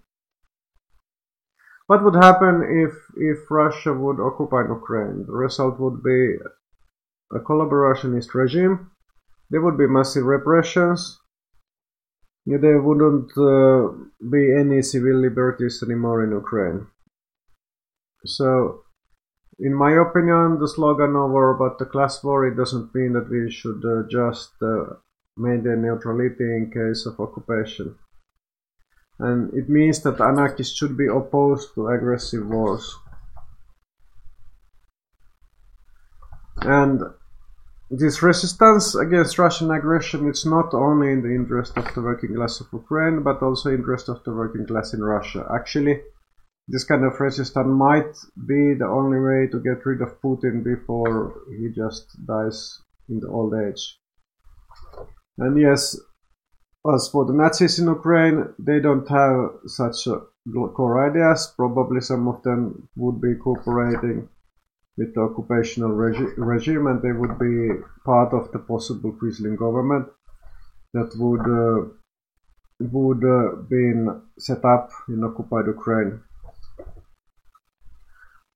what 1.87 2.03
would 2.03 2.15
happen 2.15 2.63
if 2.85 2.93
if 3.17 3.49
Russia 3.49 3.93
would 3.93 4.19
occupy 4.19 4.63
Ukraine? 4.67 5.25
The 5.25 5.33
result 5.33 5.79
would 5.79 6.01
be 6.03 6.37
a 7.31 7.39
collaborationist 7.39 8.33
regime. 8.33 8.91
There 9.49 9.61
would 9.61 9.77
be 9.77 9.87
massive 9.87 10.25
repressions. 10.25 11.19
There 12.45 12.81
wouldn't 12.81 13.31
uh, 13.37 13.93
be 14.29 14.53
any 14.55 14.81
civil 14.81 15.17
liberties 15.21 15.83
anymore 15.83 16.23
in 16.23 16.31
Ukraine. 16.31 16.87
So, 18.25 18.83
in 19.59 19.73
my 19.73 19.91
opinion, 19.91 20.59
the 20.59 20.67
slogan 20.67 21.15
over 21.15 21.51
about 21.51 21.79
the 21.79 21.85
class 21.85 22.23
war, 22.23 22.47
it 22.47 22.55
doesn't 22.55 22.93
mean 22.93 23.13
that 23.13 23.29
we 23.29 23.51
should 23.51 23.83
uh, 23.85 24.07
just 24.09 24.51
uh, 24.61 24.95
maintain 25.37 25.81
neutrality 25.81 26.43
in 26.43 26.71
case 26.71 27.05
of 27.05 27.19
occupation. 27.19 27.95
And 29.19 29.53
it 29.53 29.67
means 29.69 30.01
that 30.03 30.21
anarchists 30.21 30.77
should 30.77 30.97
be 30.97 31.07
opposed 31.07 31.75
to 31.75 31.87
aggressive 31.87 32.47
wars. 32.47 32.95
And 36.61 37.01
this 37.89 38.21
resistance 38.21 38.95
against 38.95 39.39
Russian 39.39 39.71
aggression 39.71 40.29
is 40.29 40.45
not 40.45 40.73
only 40.73 41.11
in 41.11 41.21
the 41.21 41.33
interest 41.33 41.77
of 41.77 41.93
the 41.93 42.01
working 42.01 42.35
class 42.35 42.61
of 42.61 42.67
Ukraine, 42.71 43.23
but 43.23 43.41
also 43.41 43.71
interest 43.71 44.09
of 44.09 44.23
the 44.23 44.31
working 44.31 44.65
class 44.67 44.93
in 44.93 45.03
Russia. 45.03 45.45
Actually, 45.53 46.01
this 46.71 46.83
kind 46.83 47.03
of 47.03 47.19
resistance 47.19 47.67
might 47.67 48.13
be 48.47 48.75
the 48.75 48.85
only 48.85 49.19
way 49.19 49.47
to 49.51 49.59
get 49.59 49.85
rid 49.85 50.01
of 50.01 50.21
Putin 50.21 50.63
before 50.63 51.41
he 51.57 51.69
just 51.75 52.05
dies 52.27 52.79
in 53.09 53.19
the 53.19 53.27
old 53.27 53.55
age. 53.55 53.99
And 55.39 55.59
yes, 55.59 55.97
as 56.93 57.09
for 57.11 57.25
the 57.25 57.33
Nazis 57.33 57.79
in 57.79 57.87
Ukraine, 57.87 58.53
they 58.59 58.79
don't 58.79 59.07
have 59.09 59.51
such 59.65 60.07
core 60.75 61.09
ideas. 61.09 61.53
Probably 61.57 62.01
some 62.01 62.27
of 62.27 62.43
them 62.43 62.87
would 62.95 63.19
be 63.19 63.33
cooperating 63.35 64.29
with 64.97 65.15
the 65.15 65.21
occupational 65.21 65.93
regi 65.93 66.25
regime 66.37 66.85
and 66.87 67.01
they 67.01 67.13
would 67.13 67.39
be 67.39 67.69
part 68.05 68.31
of 68.33 68.51
the 68.51 68.59
possible 68.59 69.13
Quisling 69.13 69.57
government 69.57 70.07
that 70.93 71.09
would 71.17 71.45
uh, 71.63 71.89
would 72.79 73.23
uh, 73.23 73.55
been 73.69 74.21
set 74.37 74.63
up 74.63 74.89
in 75.07 75.23
occupied 75.23 75.67
Ukraine. 75.67 76.21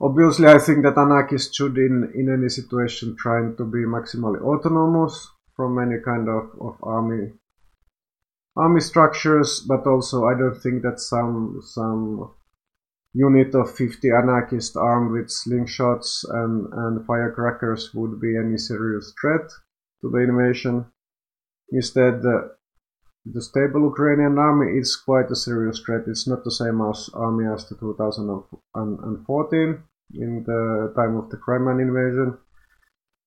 Obviously, 0.03 0.47
I 0.47 0.57
think 0.57 0.83
that 0.83 0.97
anarchists 0.97 1.55
should, 1.55 1.77
in, 1.77 2.11
in 2.13 2.27
any 2.27 2.49
situation, 2.49 3.15
trying 3.17 3.55
to 3.55 3.63
be 3.63 3.79
maximally 3.79 4.41
autonomous 4.41 5.29
from 5.55 5.79
any 5.79 6.01
kind 6.03 6.27
of, 6.27 6.49
of 6.59 6.75
army 6.83 7.31
army 8.55 8.81
structures, 8.81 9.61
but 9.67 9.87
also 9.87 10.25
I 10.25 10.37
don't 10.37 10.61
think 10.61 10.83
that 10.83 10.99
some 10.99 11.59
some 11.63 12.31
unit 13.13 13.55
of 13.55 13.73
50 13.73 14.09
anarchists 14.09 14.75
armed 14.75 15.11
with 15.11 15.27
slingshots 15.27 16.25
and, 16.29 16.67
and 16.73 17.05
firecrackers 17.05 17.93
would 17.93 18.19
be 18.19 18.35
any 18.37 18.57
serious 18.57 19.13
threat 19.19 19.49
to 20.01 20.09
the 20.09 20.17
invasion. 20.17 20.85
Instead, 21.71 22.23
the, 22.23 22.55
the 23.25 23.41
stable 23.41 23.85
Ukrainian 23.85 24.37
army 24.37 24.77
is 24.77 24.95
quite 24.95 25.31
a 25.31 25.35
serious 25.35 25.79
threat. 25.79 26.07
It's 26.07 26.27
not 26.27 26.43
the 26.43 26.51
same 26.51 26.81
as 26.81 27.09
army 27.13 27.45
as 27.45 27.69
the 27.69 27.75
2014 27.75 29.83
in 30.13 30.43
the 30.43 30.93
time 30.95 31.17
of 31.17 31.29
the 31.29 31.37
Crimean 31.37 31.79
invasion. 31.79 32.37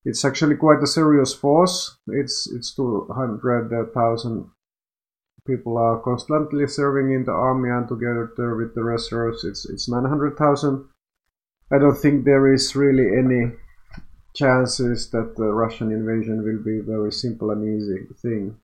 It's 0.04 0.25
actually 0.25 0.56
quite 0.56 0.83
a 0.83 0.87
serious 0.87 1.35
force. 1.35 1.97
It's 2.06 2.49
it's 2.52 2.75
200,000 2.75 4.50
people 5.47 5.78
are 5.78 6.00
constantly 6.00 6.66
serving 6.66 7.12
in 7.12 7.25
the 7.25 7.33
army 7.33 7.71
and 7.71 7.88
together 7.88 8.30
with 8.56 8.75
the 8.75 8.83
reserves 8.83 9.45
it's 9.45 9.64
it's 9.64 9.88
900,000 9.88 10.88
I 11.71 11.78
don't 11.78 11.97
think 11.97 12.25
there 12.25 12.52
is 12.52 12.75
really 12.76 13.16
any 13.16 13.52
chances 14.35 15.11
that 15.11 15.37
the 15.37 15.47
Russian 15.47 15.90
invasion 15.90 16.42
will 16.45 16.62
be 16.62 16.78
a 16.78 16.83
very 16.83 17.12
simple 17.12 17.50
and 17.50 17.62
easy 17.64 18.06
thing 18.21 18.56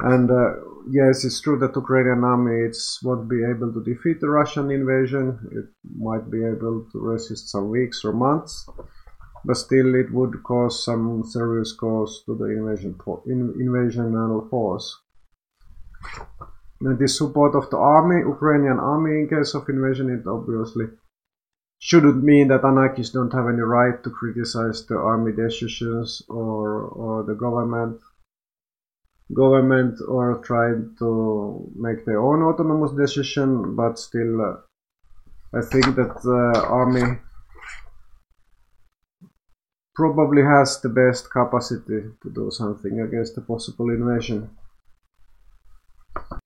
and 0.00 0.30
uh, 0.30 0.54
yes 0.90 1.24
it's 1.24 1.40
true 1.40 1.58
that 1.58 1.76
Ukrainian 1.76 2.22
army 2.24 2.70
won't 3.02 3.28
be 3.28 3.42
able 3.52 3.72
to 3.72 3.82
defeat 3.82 4.20
the 4.20 4.28
Russian 4.28 4.70
invasion 4.70 5.38
it 5.52 5.68
might 6.08 6.30
be 6.30 6.44
able 6.44 6.86
to 6.92 6.98
resist 6.98 7.50
some 7.50 7.70
weeks 7.70 8.04
or 8.04 8.12
months 8.12 8.68
but 9.46 9.56
still 9.56 9.94
it 9.94 10.12
would 10.12 10.42
cause 10.42 10.84
some 10.84 11.22
serious 11.24 11.72
cost 11.72 12.24
to 12.26 12.34
the 12.36 12.46
invasion 12.46 12.98
in, 13.26 13.54
invasional 13.66 14.50
force. 14.50 14.86
And 16.80 16.98
the 16.98 17.08
support 17.08 17.54
of 17.54 17.70
the 17.70 17.78
army, 17.78 18.18
Ukrainian 18.20 18.78
army 18.78 19.20
in 19.20 19.28
case 19.28 19.54
of 19.54 19.68
invasion, 19.68 20.10
it 20.10 20.26
obviously 20.28 20.86
shouldn't 21.78 22.24
mean 22.24 22.48
that 22.48 22.64
anarchists 22.64 23.14
don't 23.14 23.32
have 23.32 23.48
any 23.48 23.62
right 23.62 24.02
to 24.02 24.10
criticize 24.10 24.84
the 24.86 24.96
army 24.96 25.32
decisions 25.32 26.22
or, 26.28 26.82
or 27.02 27.22
the 27.22 27.34
government 27.34 28.00
government 29.34 29.98
or 30.06 30.38
trying 30.44 30.94
to 30.98 31.68
make 31.76 32.04
their 32.06 32.20
own 32.20 32.42
autonomous 32.42 32.92
decision 32.92 33.74
but 33.74 33.98
still 33.98 34.40
uh, 34.40 34.56
I 35.56 35.62
think 35.62 35.96
that 35.96 36.20
the 36.22 36.66
army 36.68 37.18
probably 39.94 40.42
has 40.42 40.80
the 40.82 40.90
best 40.90 41.30
capacity 41.30 42.00
to 42.22 42.30
do 42.30 42.50
something 42.50 43.00
against 43.00 43.38
a 43.38 43.40
possible 43.40 43.88
invasion. 43.90 44.50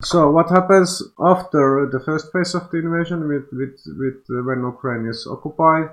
So 0.02 0.30
what 0.30 0.48
happens 0.48 1.02
after 1.18 1.88
the 1.90 2.00
first 2.00 2.32
phase 2.32 2.54
of 2.54 2.70
the 2.70 2.78
invasion 2.78 3.26
with, 3.26 3.48
with, 3.52 3.80
with 3.98 4.20
uh, 4.30 4.42
when 4.46 4.62
Ukraine 4.62 5.06
is 5.06 5.26
occupied? 5.28 5.90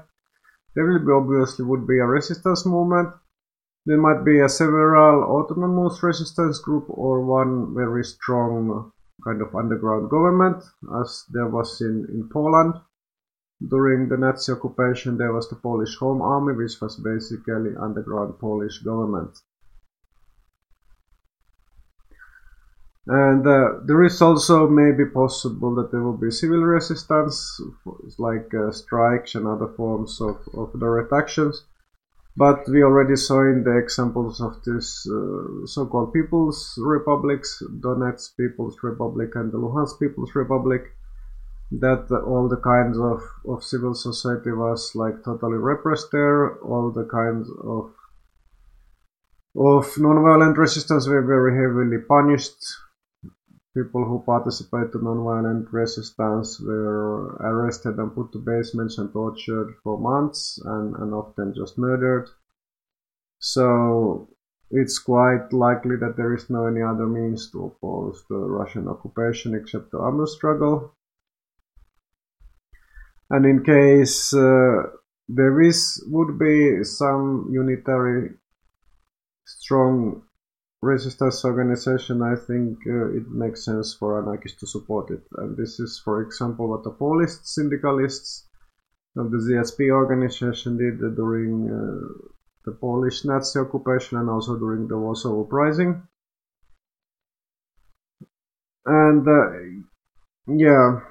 There 0.76 0.86
will 0.86 1.00
be 1.00 1.12
obviously 1.12 1.66
would 1.66 1.88
be 1.88 2.00
a 2.00 2.06
resistance 2.06 2.66
movement. 2.66 3.10
There 3.88 3.98
might 3.98 4.26
be 4.26 4.42
a 4.42 4.50
several 4.50 5.24
autonomous 5.24 6.04
resistance 6.04 6.60
group 6.60 6.88
or 6.90 7.22
one 7.22 7.74
very 7.74 8.04
strong 8.04 8.92
kind 9.24 9.42
of 9.42 9.56
underground 9.56 10.10
government 10.10 10.62
as 11.02 11.24
there 11.30 11.48
was 11.48 11.80
in, 11.80 12.06
in 12.10 12.28
Poland. 12.28 12.74
During 13.66 14.10
the 14.10 14.18
Nazi 14.18 14.52
occupation 14.52 15.18
there 15.18 15.32
was 15.32 15.50
the 15.50 15.56
Polish 15.56 15.96
Home 16.00 16.22
Army 16.22 16.54
which 16.54 16.82
was 16.82 16.98
basically 16.98 17.78
underground 17.80 18.38
Polish 18.40 18.80
government. 18.80 19.40
And 23.08 23.48
uh, 23.48 23.80
there 23.86 24.04
is 24.04 24.22
also 24.22 24.68
maybe 24.68 25.06
possible 25.06 25.74
that 25.76 25.92
there 25.92 26.02
will 26.02 26.18
be 26.18 26.30
civil 26.30 26.60
resistance, 26.60 27.62
like 28.18 28.54
uh, 28.54 28.70
strikes 28.72 29.36
and 29.36 29.48
other 29.48 29.70
forms 29.78 30.20
of, 30.20 30.42
of 30.54 30.78
direct 30.78 31.14
actions. 31.14 31.64
But 32.38 32.70
we 32.70 32.84
already 32.84 33.16
saw 33.16 33.42
in 33.42 33.64
the 33.64 33.76
examples 33.78 34.40
of 34.40 34.64
these 34.64 35.08
uh, 35.12 35.66
so-called 35.66 36.14
People's 36.14 36.78
Republics, 36.78 37.64
Donetsk 37.80 38.38
People's 38.38 38.78
Republic 38.84 39.32
and 39.34 39.52
the 39.52 39.58
Luhansk 39.58 40.00
People's 40.00 40.36
Republic, 40.36 40.94
that 41.72 42.12
all 42.12 42.48
the 42.48 42.62
kinds 42.62 43.00
of, 43.00 43.24
of 43.48 43.64
civil 43.64 43.96
society 43.96 44.52
was 44.52 44.94
like 44.94 45.24
totally 45.26 45.58
repressed 45.58 46.12
there. 46.12 46.60
All 46.60 46.92
the 46.92 47.06
kinds 47.06 47.50
of 47.64 47.92
of 49.58 49.98
non-violent 49.98 50.56
resistance 50.58 51.08
were 51.08 51.24
very 51.24 51.56
heavily 51.58 51.98
punished. 52.08 52.62
People 53.78 54.06
who 54.06 54.24
participated 54.26 54.96
in 54.96 55.04
non-violent 55.04 55.72
resistance 55.72 56.60
were 56.60 57.36
arrested 57.50 57.98
and 58.00 58.16
put 58.16 58.32
to 58.32 58.40
basements 58.40 58.98
and 58.98 59.14
tortured 59.14 59.76
for 59.84 60.00
months 60.00 60.60
and, 60.66 60.96
and 60.96 61.14
often 61.14 61.54
just 61.54 61.78
murdered. 61.78 62.28
So 63.40 64.30
it's 64.72 64.98
quite 64.98 65.54
likely 65.54 65.96
that 65.98 66.18
there 66.18 66.34
is 66.34 66.50
no 66.50 66.66
any 66.66 66.82
other 66.82 67.06
means 67.06 67.52
to 67.52 67.66
oppose 67.66 68.24
the 68.30 68.38
Russian 68.60 68.88
occupation 68.88 69.54
except 69.54 69.92
the 69.92 70.00
armed 70.00 70.28
struggle 70.28 70.98
and 73.30 73.46
in 73.46 73.64
case 73.64 74.34
uh, 74.34 74.84
there 75.28 75.62
is 75.62 76.04
would 76.08 76.40
be 76.40 76.84
some 76.84 77.50
unitary 77.52 78.32
strong 79.46 80.24
resistance 80.82 81.44
organization, 81.44 82.22
I 82.22 82.36
think 82.36 82.78
uh, 82.88 83.10
it 83.10 83.28
makes 83.30 83.66
sense 83.66 83.94
for 83.94 84.22
anarchists 84.22 84.60
to 84.60 84.68
support 84.68 85.10
it. 85.12 85.22
And 85.38 85.58
this 85.58 85.80
is, 85.80 86.02
for 86.04 86.22
example, 86.22 86.70
what 86.70 86.84
the 86.84 86.92
Polish 86.92 87.32
syndicalists 87.44 88.48
of 89.18 89.32
the 89.32 89.38
ZSP 89.38 89.90
organization 89.90 90.78
did 90.78 91.00
during 91.16 91.70
uh, 91.70 92.30
the 92.66 92.72
Polish 92.74 93.26
Nazi 93.26 93.60
occupation 93.60 94.18
and 94.18 94.30
also 94.30 94.58
during 94.58 94.88
the 94.88 94.98
Warsaw 94.98 95.42
Uprising. 95.42 96.04
And 98.86 99.28
uh, 99.28 99.50
yeah, 100.48 101.02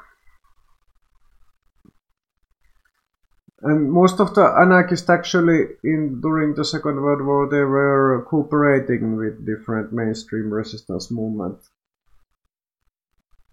And 3.63 3.91
most 3.91 4.21
of 4.21 4.35
the 4.35 4.45
anarchists 4.45 5.09
actually 5.09 5.77
in 5.83 6.21
during 6.21 6.55
the 6.55 6.65
Second 6.65 7.01
World 7.01 7.25
War 7.25 7.49
they 7.49 7.65
were 7.65 8.27
cooperating 8.29 9.17
with 9.17 9.47
different 9.47 9.93
mainstream 9.93 10.53
resistance 10.53 11.11
movements. 11.11 11.71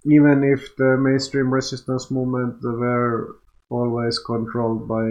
Even 0.05 0.43
if 0.43 0.75
the 0.75 0.97
mainstream 0.97 1.53
resistance 1.53 2.11
movement 2.11 2.61
were 2.61 3.37
always 3.69 4.19
controlled 4.19 4.87
by 4.89 5.03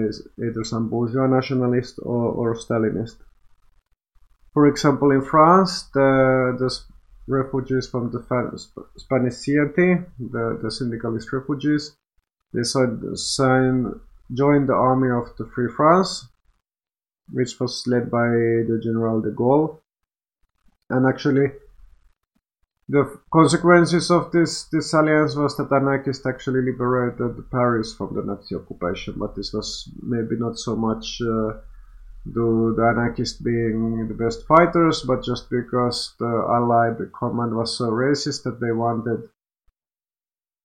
either 0.47 0.63
some 0.63 0.91
bourgeois 0.91 1.27
nationalist 1.27 1.99
or, 2.03 2.31
or 2.31 2.55
Stalinist. 2.55 3.17
For 4.53 4.67
example, 4.67 5.11
in 5.11 5.23
France, 5.23 5.85
the, 5.95 6.55
the 6.59 6.71
refugees 7.27 7.89
from 7.89 8.11
the 8.11 8.21
Spanish 8.99 9.35
CNT, 9.35 10.05
the, 10.19 10.61
the 10.63 10.71
syndicalist 10.71 11.33
refugees, 11.33 11.97
they 12.53 12.63
signed 12.63 13.95
joined 14.33 14.69
the 14.69 14.75
army 14.75 15.11
of 15.11 15.37
the 15.37 15.47
Free 15.55 15.71
France, 15.75 16.29
which 17.31 17.59
was 17.61 17.85
led 17.87 18.11
by 18.11 18.29
the 18.29 18.81
General 18.83 19.21
de 19.21 19.31
Gaulle. 19.31 19.81
And 20.91 21.07
actually, 21.07 21.53
the 22.89 23.21
consequences 23.33 24.11
of 24.11 24.33
this, 24.33 24.65
this 24.65 24.93
alliance 24.93 25.35
was 25.35 25.57
that 25.57 25.73
anarchists 25.73 26.27
actually 26.27 26.63
liberated 26.63 27.51
Paris 27.51 27.95
from 27.95 28.15
the 28.15 28.23
Nazi 28.23 28.55
occupation, 28.55 29.15
but 29.17 29.35
this 29.35 29.53
was 29.53 29.89
maybe 30.03 30.37
not 30.37 30.59
so 30.59 30.77
much 30.77 31.21
uh, 31.23 31.53
the, 32.27 32.75
the 32.77 32.87
anarchists 32.95 33.41
being 33.41 34.09
the 34.09 34.15
best 34.15 34.47
fighters, 34.47 35.03
but 35.03 35.25
just 35.25 35.49
because 35.51 36.15
the 36.19 36.27
Allied 36.27 36.99
command 37.19 37.57
was 37.57 37.77
so 37.77 37.91
racist 37.91 38.43
that 38.45 38.61
they 38.61 38.73
wanted 38.73 39.29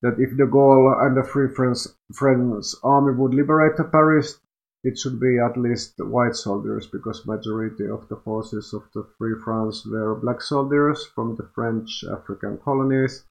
that 0.02 0.20
if 0.20 0.38
de 0.38 0.46
Gaulle 0.46 1.06
and 1.06 1.18
the 1.18 1.24
Free 1.24 1.50
French, 1.54 1.80
French 2.14 2.66
army 2.84 3.14
would 3.14 3.34
liberate 3.34 3.78
Paris, 3.92 4.40
it 4.84 4.98
should 4.98 5.20
be 5.20 5.40
at 5.40 5.58
least 5.58 5.94
white 5.98 6.36
soldiers 6.36 6.88
because 6.88 7.26
majority 7.26 7.88
of 7.88 8.08
the 8.10 8.16
forces 8.18 8.74
of 8.74 8.84
the 8.94 9.04
Free 9.18 9.36
France 9.44 9.86
were 9.86 10.16
black 10.16 10.42
soldiers 10.42 11.06
from 11.16 11.36
the 11.36 11.50
French 11.56 12.04
African 12.12 12.58
colonies. 12.60 13.26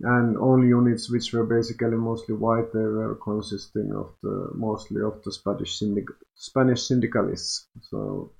And 0.00 0.38
all 0.38 0.64
units 0.64 1.10
which 1.10 1.32
were 1.32 1.44
basically 1.44 1.96
mostly 1.96 2.34
white 2.34 2.72
they 2.72 2.78
were 2.78 3.16
consisting 3.16 3.92
of 3.92 4.14
the 4.22 4.50
mostly 4.54 5.02
of 5.02 5.22
the 5.24 5.32
Spanish, 5.32 5.78
syndic- 5.78 6.16
Spanish 6.36 6.82
syndicalists. 6.86 7.66
So 7.82 8.30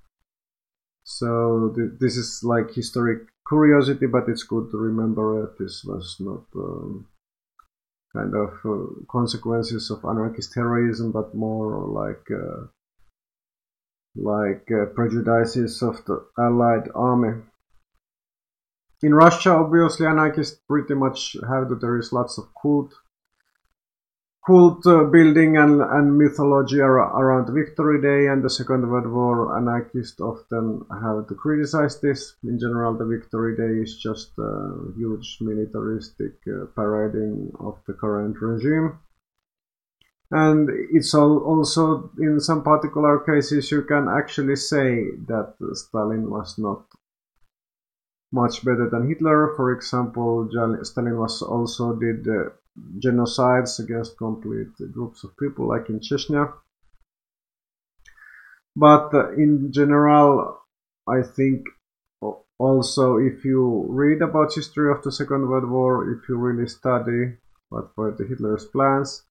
so 1.02 1.72
th- 1.74 1.98
this 1.98 2.16
is 2.16 2.44
like 2.44 2.72
historic 2.72 3.22
curiosity 3.48 4.06
but 4.06 4.28
it's 4.28 4.44
good 4.44 4.70
to 4.70 4.76
remember 4.76 5.40
that 5.40 5.58
this 5.58 5.82
was 5.84 6.16
not 6.20 6.44
um, 6.54 7.06
kind 8.14 8.34
of 8.34 8.50
uh, 8.64 8.86
consequences 9.10 9.90
of 9.90 10.04
anarchist 10.04 10.52
terrorism, 10.52 11.12
but 11.12 11.34
more 11.34 11.86
like 11.86 12.26
uh, 12.30 12.66
like 14.16 14.68
uh, 14.70 14.86
prejudices 14.94 15.82
of 15.82 16.04
the 16.06 16.26
allied 16.38 16.88
army. 16.94 17.42
In 19.02 19.14
Russia, 19.14 19.52
obviously, 19.52 20.06
anarchists 20.06 20.60
pretty 20.66 20.94
much 20.94 21.36
have 21.48 21.68
that 21.68 21.80
there 21.80 21.98
is 21.98 22.12
lots 22.12 22.36
of 22.38 22.48
cult, 22.60 22.92
cult 24.48 24.86
uh, 24.86 25.04
building 25.04 25.58
and, 25.58 25.82
and 25.82 26.16
mythology 26.16 26.80
ar- 26.80 27.12
around 27.20 27.52
Victory 27.52 28.00
Day 28.00 28.32
and 28.32 28.42
the 28.42 28.48
Second 28.48 28.88
World 28.88 29.06
War. 29.06 29.54
Anarchists 29.58 30.18
often 30.22 30.86
have 30.90 31.28
to 31.28 31.34
criticize 31.34 32.00
this. 32.00 32.34
In 32.42 32.58
general, 32.58 32.96
the 32.96 33.04
Victory 33.04 33.54
Day 33.54 33.82
is 33.82 33.98
just 33.98 34.30
a 34.38 34.72
huge 34.96 35.36
militaristic 35.42 36.32
uh, 36.48 36.64
parading 36.74 37.52
of 37.60 37.76
the 37.86 37.92
current 37.92 38.40
regime. 38.40 38.98
And 40.30 40.70
it's 40.96 41.14
also 41.14 42.10
in 42.18 42.40
some 42.40 42.62
particular 42.62 43.18
cases 43.20 43.70
you 43.70 43.82
can 43.82 44.08
actually 44.08 44.56
say 44.56 45.10
that 45.26 45.56
Stalin 45.74 46.30
was 46.30 46.56
not 46.58 46.84
much 48.32 48.64
better 48.64 48.88
than 48.88 49.08
Hitler. 49.08 49.52
For 49.56 49.72
example, 49.72 50.48
Stalin 50.82 51.18
was 51.18 51.42
also 51.42 51.96
did 51.96 52.26
uh, 52.28 52.50
genocides 52.98 53.78
against 53.78 54.18
complete 54.18 54.74
groups 54.92 55.24
of 55.24 55.36
people, 55.36 55.68
like 55.68 55.88
in 55.88 56.00
Chechnya. 56.00 56.52
But 58.76 59.12
uh, 59.12 59.32
in 59.32 59.72
general, 59.72 60.60
I 61.08 61.22
think 61.22 61.66
also 62.58 63.16
if 63.16 63.44
you 63.44 63.86
read 63.88 64.22
about 64.22 64.54
history 64.54 64.90
of 64.90 65.02
the 65.02 65.12
Second 65.12 65.48
World 65.48 65.68
War, 65.68 66.10
if 66.10 66.28
you 66.28 66.36
really 66.36 66.68
study 66.68 67.36
what 67.70 67.96
were 67.96 68.12
the 68.12 68.26
Hitler's 68.26 68.66
plans, 68.66 69.24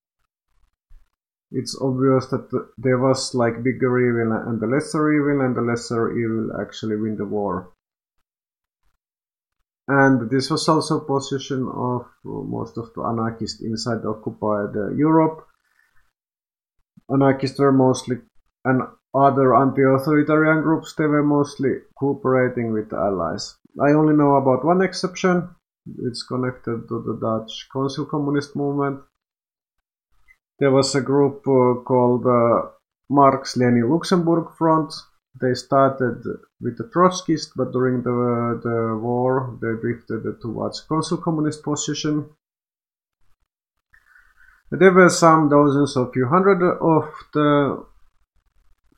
it's 1.52 1.80
obvious 1.80 2.26
that 2.28 2.50
there 2.78 3.00
was 3.00 3.34
like 3.34 3.64
bigger 3.64 3.98
evil 4.00 4.34
and 4.34 4.60
the 4.60 4.68
lesser 4.68 5.14
evil, 5.14 5.46
and 5.46 5.56
the 5.56 5.62
lesser 5.62 6.12
evil 6.18 6.60
actually 6.60 6.98
win 6.98 7.16
the 7.16 7.26
war 7.26 7.72
and 9.88 10.30
this 10.30 10.50
was 10.50 10.68
also 10.68 11.00
position 11.00 11.68
of 11.74 12.06
most 12.24 12.78
of 12.78 12.92
the 12.94 13.04
anarchists 13.04 13.62
inside 13.62 14.06
occupied 14.06 14.76
uh, 14.76 14.92
Europe. 14.92 15.46
Anarchists 17.10 17.60
were 17.60 17.72
mostly, 17.72 18.18
and 18.66 18.82
other 19.14 19.56
anti-authoritarian 19.56 20.62
groups, 20.62 20.94
they 20.98 21.06
were 21.06 21.24
mostly 21.24 21.80
cooperating 21.98 22.74
with 22.74 22.90
the 22.90 22.98
Allies. 22.98 23.56
I 23.82 23.92
only 23.92 24.14
know 24.14 24.36
about 24.36 24.66
one 24.66 24.82
exception. 24.82 25.50
It's 26.04 26.24
connected 26.24 26.88
to 26.90 27.04
the 27.06 27.18
Dutch 27.22 27.70
Council 27.72 28.06
Communist 28.06 28.56
movement. 28.56 29.02
There 30.60 30.72
was 30.72 30.94
a 30.96 31.02
group 31.02 31.48
uh, 31.48 31.82
called 31.86 32.26
uh, 32.28 32.70
Marx-Lenin 33.10 33.90
Luxemburg 33.90 34.52
Front, 34.58 34.94
they 35.42 35.54
started 35.54 36.24
with 36.62 36.78
the 36.78 36.86
Trotskyists, 36.86 37.52
but 37.56 37.72
during 37.72 38.04
the, 38.04 38.60
the 38.64 38.98
war 38.98 39.58
they 39.62 39.80
drifted 39.80 40.24
towards 40.42 40.82
Council 40.82 41.18
Communist 41.18 41.64
position. 41.64 42.30
There 44.72 44.92
were 44.92 45.10
some 45.10 45.50
dozens 45.50 45.96
or 45.96 46.12
few 46.12 46.28
hundred 46.28 46.62
of 46.62 47.06
the 47.34 47.86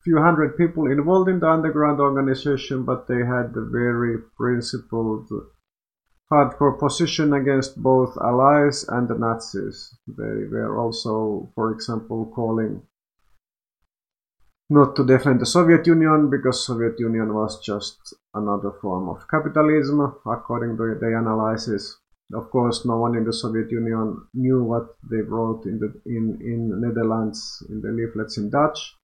few 0.02 0.18
hundred 0.18 0.56
people 0.56 0.90
involved 0.90 1.28
in 1.28 1.40
the 1.40 1.48
underground 1.48 2.00
organization, 2.00 2.84
but 2.84 3.06
they 3.06 3.18
had 3.18 3.54
a 3.54 3.64
very 3.70 4.16
principled 4.36 5.28
hardcore 6.32 6.78
position 6.78 7.34
against 7.34 7.82
both 7.82 8.16
allies 8.22 8.84
and 8.88 9.08
the 9.08 9.14
Nazis. 9.14 9.94
They 10.06 10.46
were 10.50 10.78
also, 10.78 11.50
for 11.54 11.72
example, 11.72 12.32
calling 12.34 12.82
not 14.70 14.94
to 14.94 15.04
defend 15.04 15.40
the 15.40 15.46
Soviet 15.46 15.84
Union 15.86 16.30
because 16.30 16.64
Soviet 16.64 16.94
Union 16.98 17.34
was 17.34 17.60
just 17.60 18.14
another 18.34 18.70
form 18.80 19.08
of 19.08 19.26
capitalism 19.28 20.00
according 20.24 20.76
to 20.76 20.96
the 21.00 21.18
analysis. 21.18 21.98
Of 22.32 22.48
course, 22.50 22.86
no 22.86 22.98
one 22.98 23.16
in 23.16 23.24
the 23.24 23.32
Soviet 23.32 23.72
Union 23.72 24.22
knew 24.32 24.62
what 24.62 24.94
they 25.10 25.22
wrote 25.22 25.64
in 25.66 25.80
the 25.80 25.92
in 26.06 26.38
in 26.40 26.80
Netherlands 26.80 27.66
in 27.68 27.80
the 27.80 27.90
leaflets 27.90 28.38
in 28.38 28.50
Dutch, 28.50 28.94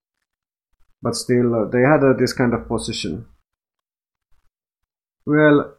but 1.01 1.15
still 1.15 1.53
uh, 1.53 1.65
they 1.65 1.81
had 1.81 2.01
uh, 2.01 2.13
this 2.17 2.31
kind 2.31 2.53
of 2.53 2.69
position. 2.69 3.25
Well, 5.25 5.75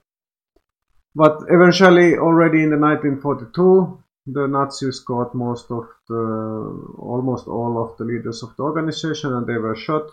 but 1.14 1.38
eventually, 1.48 2.18
already 2.18 2.62
in 2.62 2.70
the 2.70 2.76
1942, 2.76 4.04
the 4.32 4.46
Nazis 4.46 5.00
caught 5.00 5.34
most 5.34 5.70
of 5.70 5.88
the, 6.08 6.94
almost 6.98 7.46
all 7.46 7.82
of 7.82 7.96
the 7.96 8.04
leaders 8.04 8.42
of 8.42 8.54
the 8.56 8.62
organization 8.62 9.32
and 9.32 9.46
they 9.46 9.56
were 9.56 9.76
shot. 9.76 10.06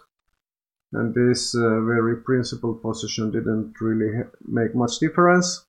And 0.93 1.13
this 1.13 1.53
uh, 1.53 1.81
very 1.81 2.17
principled 2.17 2.81
position 2.81 3.31
didn't 3.31 3.73
really 3.81 4.23
make 4.47 4.73
much 4.73 4.99
difference 4.99 5.65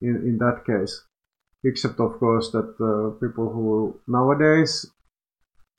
in, 0.00 0.16
in 0.16 0.38
that 0.38 0.64
case. 0.64 1.02
Except, 1.64 1.98
of 1.98 2.18
course, 2.20 2.52
that 2.52 2.76
uh, 2.78 3.18
people 3.18 3.50
who 3.50 4.00
nowadays 4.06 4.86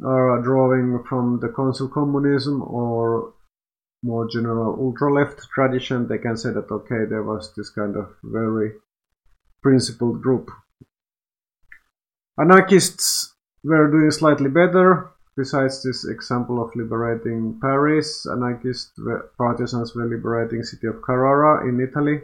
are 0.03 0.41
drawing 0.41 1.01
from 1.07 1.39
the 1.39 1.49
council 1.49 1.87
communism 1.87 2.61
or 2.63 3.33
more 4.03 4.27
general 4.27 4.75
ultra 4.79 5.13
left 5.13 5.47
tradition, 5.53 6.07
they 6.07 6.17
can 6.17 6.35
say 6.35 6.51
that 6.51 6.69
okay, 6.69 7.05
there 7.09 7.23
was 7.23 7.53
this 7.55 7.69
kind 7.69 7.95
of 7.95 8.09
very 8.23 8.73
principled 9.61 10.21
group. 10.21 10.49
Anarchists 12.39 13.35
were 13.63 13.89
doing 13.89 14.11
slightly 14.11 14.49
better. 14.49 15.11
Besides 15.35 15.83
this 15.83 16.05
example 16.07 16.63
of 16.63 16.75
liberating 16.75 17.59
Paris, 17.61 18.25
anarchist 18.25 18.91
partisans 19.37 19.93
were 19.95 20.05
liberating 20.05 20.63
city 20.63 20.87
of 20.87 21.01
Carrara 21.03 21.67
in 21.67 21.79
Italy 21.79 22.21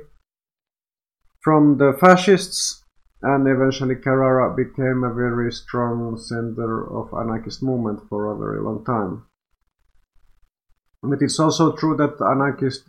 from 1.43 1.78
the 1.78 1.93
fascists 2.00 2.84
and 3.22 3.48
eventually 3.48 3.96
Carrara 3.96 4.54
became 4.56 5.04
a 5.04 5.13
very 5.13 5.52
strong 5.52 6.17
center 6.17 6.86
of 6.86 7.13
anarchist 7.13 7.63
movement 7.63 8.02
for 8.10 8.32
a 8.32 8.38
very 8.38 8.62
long 8.62 8.84
time. 8.84 9.26
But 11.02 11.22
it's 11.22 11.39
also 11.39 11.74
true 11.74 11.96
that 11.98 12.19
anarchist 12.22 12.84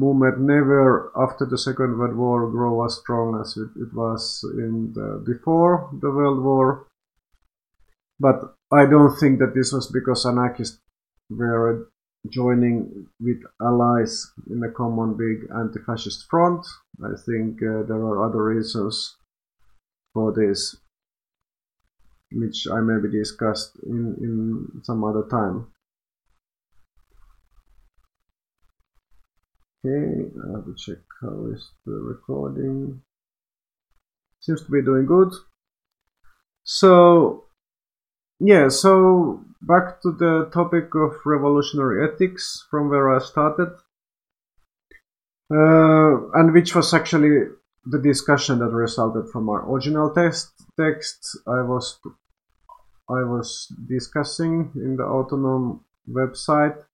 movement 0.00 0.40
never 0.40 1.12
after 1.24 1.44
the 1.44 1.58
Second 1.58 1.98
World 1.98 2.16
War 2.16 2.50
grow 2.50 2.84
as 2.84 2.94
strong 3.02 3.38
as 3.40 3.56
it, 3.56 3.70
it 3.84 3.92
was 3.94 4.22
in 4.54 4.92
the, 4.94 5.22
before 5.24 5.90
the 6.00 6.10
World 6.10 6.42
War. 6.42 6.86
But 8.18 8.38
I 8.72 8.86
don't 8.86 9.16
think 9.20 9.38
that 9.38 9.54
this 9.54 9.72
was 9.72 9.86
because 9.90 10.26
anarchists 10.26 10.78
were 11.30 11.88
joining 12.28 13.06
with 13.20 13.42
allies 13.60 14.14
in 14.50 14.62
a 14.62 14.70
common 14.70 15.16
big 15.16 15.48
anti-fascist 15.54 16.28
front. 16.28 16.66
I 17.02 17.14
think 17.26 17.62
uh, 17.62 17.82
there 17.88 18.02
are 18.08 18.24
other 18.26 18.42
reasons 18.44 19.16
for 20.12 20.32
this, 20.32 20.76
which 22.32 22.66
I 22.70 22.80
maybe 22.80 23.10
discussed 23.10 23.72
in, 23.86 24.16
in 24.20 24.82
some 24.82 25.02
other 25.04 25.24
time. 25.30 25.68
Okay, 29.82 30.30
I 30.44 30.56
have 30.56 30.66
to 30.66 30.74
check 30.76 30.98
how 31.22 31.46
is 31.54 31.70
the 31.86 31.92
recording. 31.92 33.00
Seems 34.40 34.62
to 34.62 34.70
be 34.70 34.82
doing 34.82 35.06
good. 35.06 35.32
So, 36.64 37.44
yeah, 38.38 38.68
so 38.68 39.42
back 39.62 40.02
to 40.02 40.12
the 40.12 40.50
topic 40.52 40.94
of 40.94 41.14
revolutionary 41.24 42.06
ethics 42.06 42.66
from 42.70 42.90
where 42.90 43.14
I 43.14 43.20
started. 43.20 43.72
Uh, 45.50 46.30
and 46.34 46.52
which 46.52 46.74
was 46.74 46.92
actually 46.92 47.48
the 47.86 47.98
discussion 47.98 48.58
that 48.58 48.70
resulted 48.70 49.30
from 49.32 49.48
our 49.48 49.68
original 49.68 50.10
text 50.10 50.52
text 50.78 51.38
I 51.46 51.62
was 51.62 51.98
I 53.08 53.24
was 53.24 53.72
discussing 53.88 54.70
in 54.76 54.96
the 54.96 55.02
autonom 55.02 55.80
website 56.08 56.84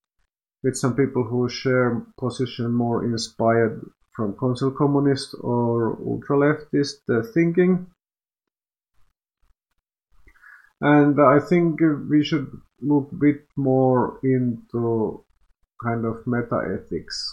with 0.62 0.76
some 0.76 0.96
people 0.96 1.24
who 1.24 1.48
share 1.48 2.02
position 2.18 2.72
more 2.72 3.04
inspired 3.04 3.80
from 4.14 4.36
council 4.38 4.70
communist 4.70 5.34
or 5.40 5.98
ultra 6.06 6.36
leftist 6.36 7.00
uh, 7.10 7.22
thinking. 7.34 7.86
And 10.80 11.20
I 11.20 11.38
think 11.38 11.80
we 12.10 12.24
should 12.24 12.50
look 12.80 13.10
a 13.12 13.16
bit 13.16 13.46
more 13.56 14.18
into 14.22 15.24
kind 15.82 16.04
of 16.04 16.26
meta 16.26 16.78
ethics 16.78 17.32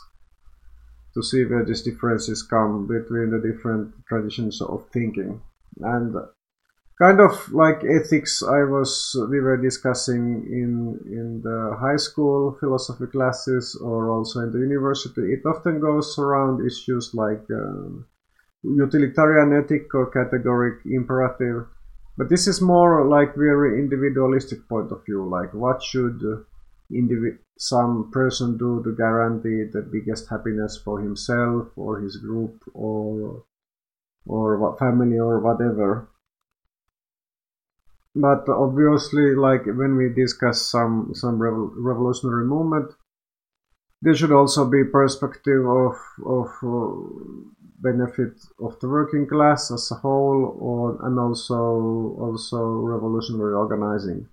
to 1.13 1.23
see 1.23 1.45
where 1.45 1.63
these 1.65 1.83
differences 1.83 2.43
come 2.43 2.88
between 2.88 3.31
the 3.31 3.39
different 3.39 3.93
traditions 4.07 4.62
of 4.62 4.88
thinking. 4.91 5.41
And 5.79 6.15
kind 6.99 7.19
of 7.19 7.51
like 7.51 7.84
ethics 7.84 8.43
I 8.43 8.63
was 8.63 9.15
we 9.29 9.39
were 9.39 9.58
discussing 9.58 10.45
in 10.60 10.99
in 11.19 11.41
the 11.43 11.75
high 11.79 11.97
school 11.97 12.56
philosophy 12.60 13.08
classes 13.08 13.75
or 13.75 14.10
also 14.10 14.41
in 14.41 14.51
the 14.51 14.60
university, 14.60 15.34
it 15.34 15.45
often 15.45 15.79
goes 15.79 16.17
around 16.17 16.65
issues 16.65 17.13
like 17.13 17.43
uh, 17.51 17.89
utilitarian 18.63 19.53
ethic 19.53 19.93
or 19.95 20.12
categoric 20.12 20.79
imperative. 20.86 21.67
But 22.17 22.29
this 22.29 22.47
is 22.47 22.62
more 22.62 23.06
like 23.06 23.36
very 23.36 23.79
individualistic 23.79 24.67
point 24.69 24.91
of 24.91 25.06
view, 25.06 25.25
like 25.27 25.53
what 25.53 25.82
should 25.84 26.21
indivi- 26.91 27.39
some 27.58 28.12
person 28.12 28.58
do 28.58 28.84
to 28.84 28.95
guarantee 28.95 29.63
the 29.65 29.82
biggest 29.82 30.29
happiness 30.29 30.77
for 30.77 30.99
himself 31.01 31.67
or 31.75 31.99
his 32.01 32.17
group 32.17 32.63
or 32.73 33.43
or 34.27 34.75
family 34.77 35.19
or 35.19 35.39
whatever 35.39 36.08
but 38.15 38.47
obviously 38.47 39.36
like 39.36 39.65
when 39.65 39.95
we 39.95 40.10
discuss 40.10 40.62
some 40.62 41.12
some 41.13 41.41
revolutionary 41.41 42.45
movement 42.45 42.91
there 44.02 44.13
should 44.13 44.32
also 44.32 44.69
be 44.69 44.84
perspective 44.84 45.65
of 45.65 45.95
of 46.26 46.49
uh, 46.63 47.43
benefit 47.80 48.34
of 48.60 48.80
the 48.80 48.88
working 48.88 49.28
class 49.28 49.71
as 49.71 49.89
a 49.91 49.95
whole 49.95 50.58
or 50.60 51.06
and 51.06 51.17
also 51.19 52.15
also 52.19 52.58
revolutionary 52.93 53.54
organizing 53.54 54.28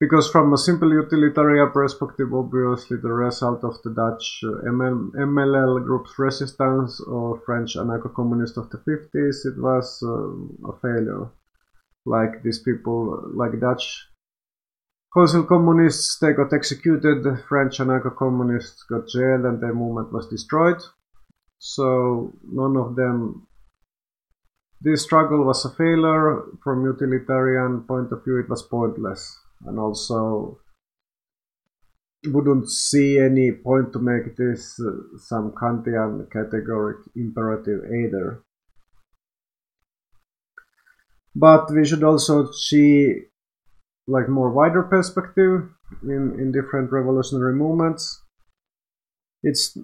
because 0.00 0.30
from 0.30 0.52
a 0.52 0.58
simple 0.58 0.92
utilitarian 0.92 1.70
perspective, 1.72 2.32
obviously 2.32 2.98
the 2.98 3.12
result 3.12 3.64
of 3.64 3.82
the 3.82 3.90
Dutch 3.90 4.40
uh, 4.44 4.70
MLL 4.70 5.84
group's 5.84 6.16
resistance 6.18 7.00
or 7.00 7.40
French 7.44 7.74
anarcho-communist 7.74 8.56
of 8.58 8.70
the 8.70 8.78
50s, 8.78 9.44
it 9.44 9.60
was 9.60 10.00
uh, 10.04 10.70
a 10.70 10.78
failure. 10.80 11.28
Like 12.06 12.44
these 12.44 12.60
people, 12.60 13.28
like 13.34 13.58
Dutch 13.60 14.06
council 15.12 15.42
communists, 15.42 16.18
they 16.20 16.32
got 16.32 16.52
executed, 16.52 17.24
the 17.24 17.42
French 17.48 17.78
anarcho-communists 17.78 18.84
got 18.84 19.08
jailed 19.08 19.46
and 19.46 19.60
their 19.60 19.74
movement 19.74 20.12
was 20.12 20.28
destroyed. 20.28 20.80
So 21.58 22.34
none 22.44 22.76
of 22.76 22.94
them 22.94 23.48
this 24.80 25.02
struggle 25.02 25.42
was 25.42 25.64
a 25.64 25.70
failure. 25.70 26.44
From 26.62 26.84
utilitarian 26.84 27.82
point 27.82 28.12
of 28.12 28.22
view, 28.22 28.38
it 28.38 28.48
was 28.48 28.62
pointless 28.62 29.36
and 29.64 29.78
also 29.78 30.58
wouldn't 32.26 32.68
see 32.68 33.18
any 33.18 33.52
point 33.52 33.92
to 33.92 33.98
make 33.98 34.36
this 34.36 34.78
uh, 34.80 35.18
some 35.18 35.52
Kantian 35.52 36.28
categoric 36.28 36.98
imperative 37.14 37.80
either. 37.92 38.42
But 41.34 41.70
we 41.70 41.84
should 41.86 42.02
also 42.02 42.50
see 42.50 43.22
like 44.08 44.28
more 44.28 44.50
wider 44.50 44.82
perspective 44.82 45.68
in, 46.02 46.36
in 46.40 46.50
different 46.50 46.90
revolutionary 46.90 47.54
movements. 47.54 48.22
It's 49.42 49.78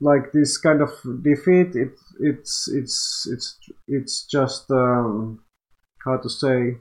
like 0.00 0.32
this 0.32 0.56
kind 0.56 0.80
of 0.80 0.90
defeat. 1.22 1.74
It 1.74 1.98
it's 2.20 2.68
it's 2.68 3.28
it's 3.30 3.58
it's 3.86 4.26
just 4.26 4.70
um, 4.70 5.44
how 6.04 6.16
to 6.16 6.28
say 6.28 6.76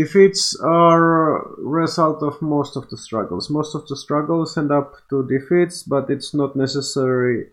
Defeats 0.00 0.58
are 0.62 1.46
result 1.58 2.22
of 2.22 2.40
most 2.40 2.74
of 2.74 2.88
the 2.88 2.96
struggles. 2.96 3.50
Most 3.50 3.74
of 3.74 3.86
the 3.86 3.96
struggles 3.96 4.56
end 4.56 4.72
up 4.72 4.94
to 5.10 5.28
defeats, 5.28 5.82
but 5.82 6.08
it's 6.08 6.32
not 6.32 6.56
necessary 6.56 7.50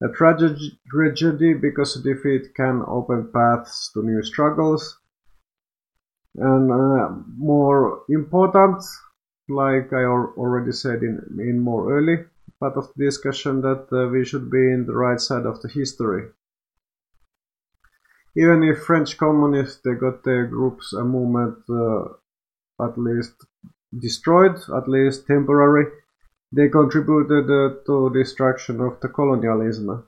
a 0.00 0.08
tragedy 0.08 1.54
because 1.54 1.96
a 1.96 2.02
defeat 2.04 2.54
can 2.54 2.84
open 2.86 3.32
paths 3.32 3.90
to 3.94 4.02
new 4.04 4.22
struggles. 4.22 4.96
And 6.36 6.70
uh, 6.70 7.16
more 7.36 8.02
important, 8.08 8.80
like 9.48 9.92
I 9.92 10.04
already 10.04 10.70
said 10.70 11.02
in, 11.02 11.18
in 11.40 11.58
more 11.58 11.92
early 11.92 12.18
part 12.60 12.76
of 12.76 12.92
the 12.94 13.06
discussion, 13.06 13.60
that 13.62 13.88
uh, 13.90 14.06
we 14.08 14.24
should 14.24 14.48
be 14.52 14.70
in 14.70 14.86
the 14.86 14.94
right 14.94 15.20
side 15.20 15.46
of 15.46 15.60
the 15.62 15.68
history 15.68 16.28
even 18.38 18.62
if 18.62 18.84
French 18.84 19.18
communists 19.18 19.80
they 19.84 19.94
got 19.94 20.22
their 20.22 20.46
groups 20.46 20.92
a 20.92 21.02
movement 21.02 21.58
uh, 21.68 22.04
at 22.86 22.96
least 22.96 23.34
destroyed, 23.98 24.56
at 24.76 24.88
least 24.88 25.26
temporary, 25.26 25.86
they 26.52 26.68
contributed 26.68 27.50
uh, 27.50 27.74
to 27.84 28.10
destruction 28.14 28.80
of 28.80 29.00
the 29.00 29.08
colonialism. 29.08 30.06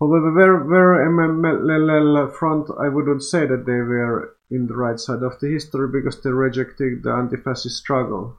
However, 0.00 0.30
where 0.64 1.06
MLL 1.10 2.32
front, 2.32 2.68
I 2.80 2.88
wouldn't 2.88 3.22
say 3.22 3.46
that 3.46 3.66
they 3.66 3.80
were 3.92 4.36
in 4.50 4.66
the 4.66 4.74
right 4.74 4.98
side 4.98 5.22
of 5.22 5.38
the 5.40 5.48
history 5.48 5.88
because 5.88 6.20
they 6.22 6.30
rejected 6.30 7.02
the 7.02 7.12
anti-fascist 7.12 7.76
struggle. 7.76 8.38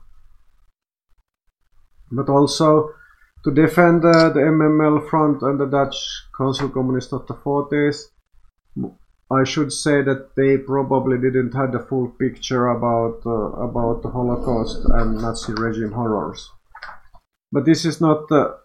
But 2.12 2.30
also, 2.30 2.94
to 3.44 3.52
defend 3.52 4.04
uh, 4.04 4.30
the 4.30 4.42
MML 4.42 5.08
front 5.10 5.44
and 5.44 5.60
the 5.60 5.68
Dutch 5.68 5.96
Council 6.36 6.70
Communist 6.70 7.14
of 7.14 7.28
the 7.28 7.36
40s, 7.36 8.06
I 9.32 9.44
should 9.44 9.74
say 9.74 10.04
that 10.04 10.36
they 10.36 10.58
probably 10.58 11.18
didn't 11.18 11.54
have 11.54 11.72
the 11.72 11.80
full 11.80 12.10
picture 12.10 12.68
about 12.68 13.22
uh, 13.26 13.54
about 13.68 14.04
the 14.04 14.10
Holocaust 14.10 14.86
and 14.86 15.20
Nazi 15.20 15.54
regime 15.54 15.92
horrors. 15.92 16.52
But 17.52 17.66
this 17.66 17.86
is 17.86 18.00
not 18.00 18.28
the 18.30 18.58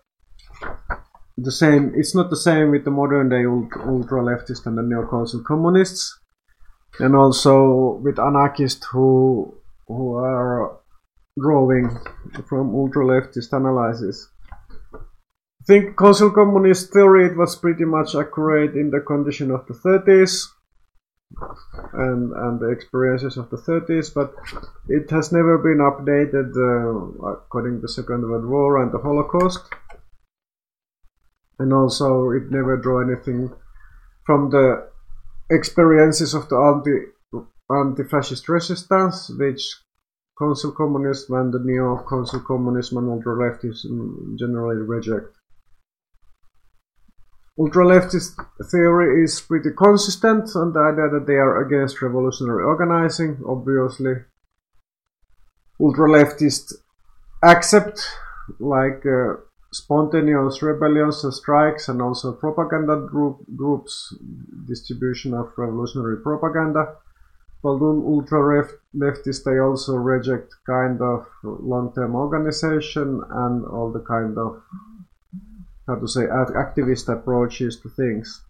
the 1.39 1.53
same. 1.53 1.93
It's 1.97 2.15
not 2.15 2.29
the 2.29 2.37
same 2.37 2.71
with 2.71 2.85
the 2.85 2.91
modern 2.91 3.31
day 3.31 3.45
ultra 3.47 4.23
leftists 4.23 4.67
and 4.67 4.77
the 4.77 4.83
neo-council 4.83 5.45
communists, 5.47 6.19
and 6.99 7.17
also 7.17 7.99
with 8.03 8.19
anarchists 8.19 8.85
who 8.93 9.55
who 9.89 10.15
are 10.17 10.79
drawing 11.39 11.89
from 12.47 12.75
ultra 12.75 13.05
leftist 13.05 13.53
analysis. 13.53 14.29
I 15.61 15.65
think 15.67 15.99
council 15.99 16.31
communist 16.31 16.93
theory 16.93 17.27
it 17.27 17.37
was 17.37 17.55
pretty 17.55 17.85
much 17.85 18.15
accurate 18.15 18.75
in 18.75 18.91
the 18.91 19.01
condition 19.01 19.51
of 19.51 19.67
the 19.67 19.75
30s 19.75 20.47
and 21.93 22.33
and 22.33 22.61
the 22.61 22.71
experiences 22.71 23.37
of 23.37 23.51
the 23.51 23.57
30s, 23.57 24.13
but 24.13 24.35
it 24.89 25.11
has 25.11 25.33
never 25.33 25.59
been 25.59 25.79
updated 25.79 26.51
uh, 26.57 27.29
according 27.29 27.77
to 27.77 27.83
the 27.83 27.89
Second 27.89 28.23
World 28.23 28.47
War 28.47 28.83
and 28.83 28.91
the 28.91 28.99
Holocaust, 28.99 29.63
and 31.59 31.73
also 31.73 32.31
it 32.31 32.51
never 32.51 32.77
drew 32.77 33.01
anything 33.01 33.53
from 34.25 34.51
the 34.51 34.89
experiences 35.51 36.35
of 36.35 36.49
the 36.49 36.57
anti 36.57 37.11
anti-fascist 37.71 38.49
resistance, 38.49 39.31
which 39.39 39.63
council 40.39 40.73
communism 40.73 41.37
and 41.37 41.53
the 41.53 41.61
neo-council 41.63 42.41
communism 42.41 42.99
and 42.99 43.11
ultra-leftism 43.11 44.39
generally 44.39 44.83
reject. 44.83 45.37
Ultra-leftist 47.61 48.37
theory 48.71 49.23
is 49.23 49.39
pretty 49.41 49.69
consistent 49.77 50.49
on 50.57 50.73
the 50.73 50.81
idea 50.81 51.11
that 51.11 51.27
they 51.27 51.35
are 51.35 51.61
against 51.61 52.01
revolutionary 52.01 52.65
organizing, 52.65 53.37
obviously. 53.47 54.15
Ultra-leftists 55.79 56.73
accept 57.43 58.09
like 58.59 59.05
uh, 59.05 59.35
spontaneous 59.73 60.63
rebellions 60.63 61.23
and 61.23 61.35
strikes 61.35 61.89
and 61.89 62.01
also 62.01 62.33
propaganda 62.33 62.97
group, 62.97 63.39
groups, 63.55 64.15
distribution 64.67 65.35
of 65.35 65.53
revolutionary 65.59 66.17
propaganda. 66.23 66.97
While 67.61 67.79
ultra-leftists, 67.85 69.45
they 69.45 69.59
also 69.59 69.97
reject 69.97 70.55
kind 70.65 71.03
of 71.03 71.27
long-term 71.43 72.15
organization 72.15 73.21
and 73.29 73.67
all 73.67 73.93
the 73.93 74.01
kind 74.01 74.39
of 74.39 74.63
how 75.91 75.97
to 75.97 76.07
say 76.07 76.23
activist 76.23 77.13
approaches 77.13 77.81
to 77.81 77.89
things. 77.89 78.45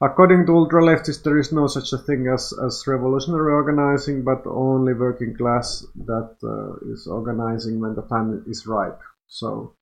According 0.00 0.46
to 0.46 0.56
ultra-leftists, 0.56 1.24
there 1.24 1.38
is 1.38 1.52
no 1.52 1.66
such 1.66 1.92
a 1.92 1.98
thing 1.98 2.28
as, 2.28 2.52
as 2.64 2.86
revolutionary 2.86 3.50
organizing, 3.50 4.22
but 4.22 4.46
only 4.46 4.92
working 4.92 5.34
class 5.34 5.84
that 5.96 6.36
uh, 6.44 6.92
is 6.92 7.06
organizing 7.06 7.80
when 7.80 7.94
the 7.94 8.02
time 8.02 8.44
is 8.46 8.66
right. 8.66 8.98
So, 9.26 9.74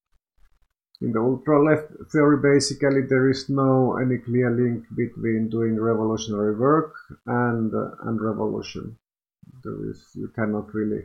in 1.03 1.12
the 1.12 1.20
ultra-left 1.20 2.11
theory, 2.12 2.38
basically, 2.38 3.03
there 3.03 3.29
is 3.29 3.51
no 3.51 3.99
any 3.99 4.18
clear 4.18 4.51
link 4.51 4.85
between 4.96 5.51
doing 5.51 5.79
revolutionary 5.79 6.57
work 6.57 6.94
and 7.27 7.75
uh, 7.75 8.09
and 8.09 8.18
revolution. 8.18 8.96
There 9.62 9.90
is 9.90 10.01
you 10.14 10.29
cannot 10.29 10.72
really 10.72 11.03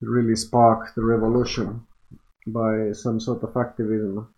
really 0.00 0.36
spark 0.36 0.94
the 0.94 1.02
revolution 1.02 1.84
by 2.46 2.92
some 2.92 3.20
sort 3.20 3.42
of 3.42 3.56
activism. 3.56 4.34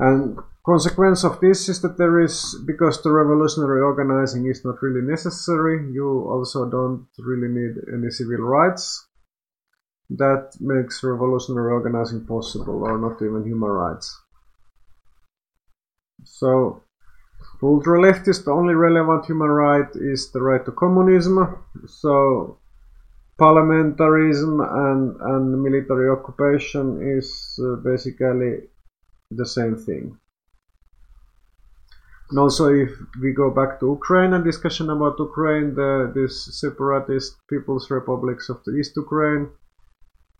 And 0.00 0.38
consequence 0.66 1.24
of 1.24 1.40
this 1.40 1.68
is 1.68 1.80
that 1.82 1.98
there 1.98 2.20
is, 2.20 2.56
because 2.66 3.02
the 3.02 3.12
revolutionary 3.12 3.80
organizing 3.80 4.46
is 4.46 4.64
not 4.64 4.82
really 4.82 5.06
necessary, 5.06 5.92
you 5.92 6.26
also 6.28 6.68
don't 6.68 7.06
really 7.18 7.48
need 7.48 7.76
any 7.92 8.10
civil 8.10 8.38
rights. 8.38 9.06
That 10.10 10.52
makes 10.60 11.02
revolutionary 11.02 11.72
organizing 11.72 12.26
possible, 12.26 12.82
or 12.84 12.98
not 12.98 13.22
even 13.22 13.44
human 13.44 13.70
rights. 13.70 14.20
So, 16.24 16.82
ultra 17.62 17.98
leftist, 18.00 18.44
the 18.44 18.52
only 18.52 18.74
relevant 18.74 19.26
human 19.26 19.48
right 19.48 19.88
is 19.94 20.30
the 20.32 20.42
right 20.42 20.64
to 20.64 20.72
communism. 20.72 21.64
So, 21.86 22.58
parliamentarism 23.38 24.60
and, 24.60 25.20
and 25.20 25.62
military 25.62 26.08
occupation 26.08 27.16
is 27.18 27.58
uh, 27.62 27.76
basically 27.76 28.60
the 29.30 29.46
same 29.46 29.76
thing. 29.76 30.16
And 32.30 32.38
also, 32.38 32.72
if 32.72 32.90
we 33.20 33.32
go 33.32 33.50
back 33.50 33.80
to 33.80 33.90
Ukraine 33.90 34.32
and 34.32 34.44
discussion 34.44 34.88
about 34.90 35.18
Ukraine, 35.18 35.74
the 35.74 36.10
these 36.14 36.36
separatist 36.60 37.36
people's 37.48 37.90
republics 37.90 38.48
of 38.48 38.64
the 38.64 38.72
East 38.78 38.96
Ukraine 38.96 39.50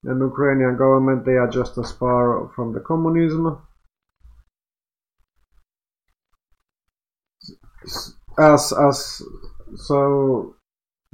and 0.04 0.20
Ukrainian 0.20 0.76
government, 0.76 1.24
they 1.24 1.36
are 1.42 1.50
just 1.60 1.76
as 1.78 1.92
far 1.92 2.50
from 2.54 2.72
the 2.72 2.80
communism 2.80 3.58
as 8.38 8.72
as 8.72 9.22
so 9.76 10.56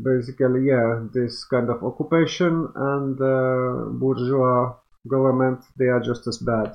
basically 0.03 0.67
yeah 0.67 1.07
this 1.13 1.45
kind 1.45 1.69
of 1.71 1.83
occupation 1.83 2.69
and 2.75 3.21
uh, 3.21 3.91
bourgeois 4.01 4.75
government 5.09 5.61
they 5.79 5.87
are 5.87 6.01
just 6.01 6.27
as 6.27 6.39
bad. 6.39 6.75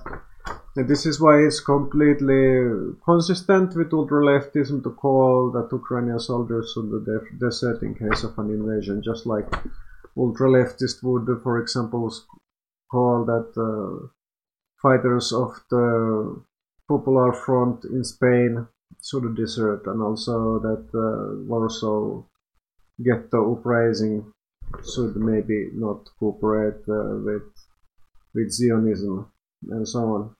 And 0.75 0.87
this 0.89 1.05
is 1.05 1.21
why 1.21 1.39
it's 1.39 1.59
completely 1.59 2.69
consistent 3.03 3.75
with 3.75 3.93
ultra-leftism 3.93 4.83
to 4.83 4.91
call 4.91 5.51
that 5.51 5.71
Ukrainian 5.71 6.19
soldiers 6.19 6.71
should 6.73 6.91
desert 7.39 7.81
in 7.81 7.95
case 7.95 8.23
of 8.23 8.37
an 8.37 8.49
invasion, 8.51 9.01
just 9.01 9.25
like 9.25 9.47
ultra-leftist 10.17 11.01
would, 11.01 11.27
for 11.43 11.59
example, 11.59 12.13
call 12.91 13.25
that 13.25 13.49
uh, 13.57 14.07
fighters 14.81 15.31
of 15.31 15.51
the 15.69 16.43
Popular 16.87 17.31
Front 17.33 17.85
in 17.85 18.03
Spain 18.03 18.67
should 19.01 19.35
desert, 19.35 19.87
and 19.87 20.01
also 20.01 20.59
that 20.59 20.85
uh, 20.93 21.41
Warsaw 21.47 22.21
ghetto 23.03 23.55
uprising 23.55 24.31
should 24.93 25.15
maybe 25.15 25.69
not 25.73 26.07
cooperate 26.19 26.81
uh, 26.89 27.17
with 27.25 27.43
with 28.33 28.51
Zionism 28.51 29.31
and 29.69 29.87
so 29.87 29.99
on 29.99 30.35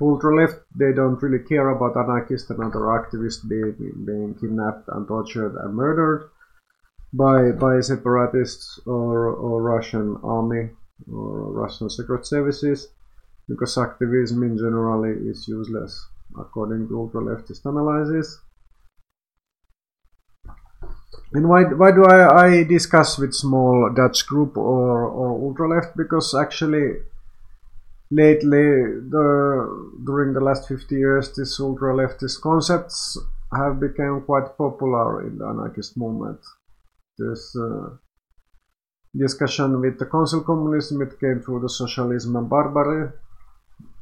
ultra 0.00 0.34
left 0.36 0.60
they 0.76 0.92
don't 0.92 1.22
really 1.22 1.42
care 1.44 1.70
about 1.70 1.96
anarchists 1.96 2.50
and 2.50 2.62
other 2.62 2.86
activists 2.98 3.46
being, 3.48 3.74
being 4.04 4.34
kidnapped 4.40 4.88
and 4.88 5.08
tortured 5.08 5.56
and 5.56 5.74
murdered 5.74 6.30
by 7.12 7.50
by 7.52 7.80
separatists 7.80 8.78
or, 8.86 9.28
or 9.28 9.62
Russian 9.62 10.18
army 10.22 10.70
or 11.10 11.52
Russian 11.52 11.88
secret 11.88 12.26
services 12.26 12.88
because 13.48 13.78
activism 13.78 14.42
in 14.42 14.56
general 14.56 15.04
is 15.04 15.46
useless 15.48 16.06
according 16.38 16.88
to 16.88 16.98
ultra 16.98 17.22
leftist 17.22 17.64
analysis. 17.64 18.40
And 21.32 21.48
why, 21.48 21.64
why 21.64 21.90
do 21.92 22.04
I, 22.04 22.46
I 22.46 22.64
discuss 22.64 23.18
with 23.18 23.34
small 23.34 23.92
Dutch 23.94 24.26
group 24.26 24.56
or, 24.56 25.04
or 25.04 25.48
ultra 25.48 25.68
left? 25.68 25.96
Because 25.96 26.34
actually 26.34 26.98
lately, 28.10 28.66
the, 29.10 30.00
during 30.04 30.34
the 30.34 30.40
last 30.40 30.68
50 30.68 30.94
years, 30.94 31.34
these 31.36 31.58
ultra 31.60 31.94
leftist 31.94 32.40
concepts 32.40 33.18
have 33.52 33.80
become 33.80 34.22
quite 34.22 34.56
popular 34.56 35.26
in 35.26 35.38
the 35.38 35.46
anarchist 35.46 35.96
movement. 35.96 36.40
This 37.18 37.56
uh, 37.56 37.96
discussion 39.16 39.80
with 39.80 39.98
the 39.98 40.06
council 40.06 40.42
communism, 40.42 41.02
it 41.02 41.18
came 41.18 41.40
through 41.40 41.60
the 41.60 41.68
socialism 41.68 42.36
and 42.36 42.48
barbary 42.48 43.10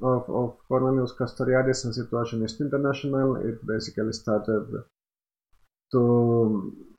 of, 0.02 0.28
of 0.28 0.56
Cornelius 0.68 1.12
Castoriadis 1.18 1.84
and 1.84 1.94
Situationist 1.94 2.60
International. 2.60 3.36
It 3.36 3.66
basically 3.66 4.12
started 4.12 4.66
to 5.92 6.93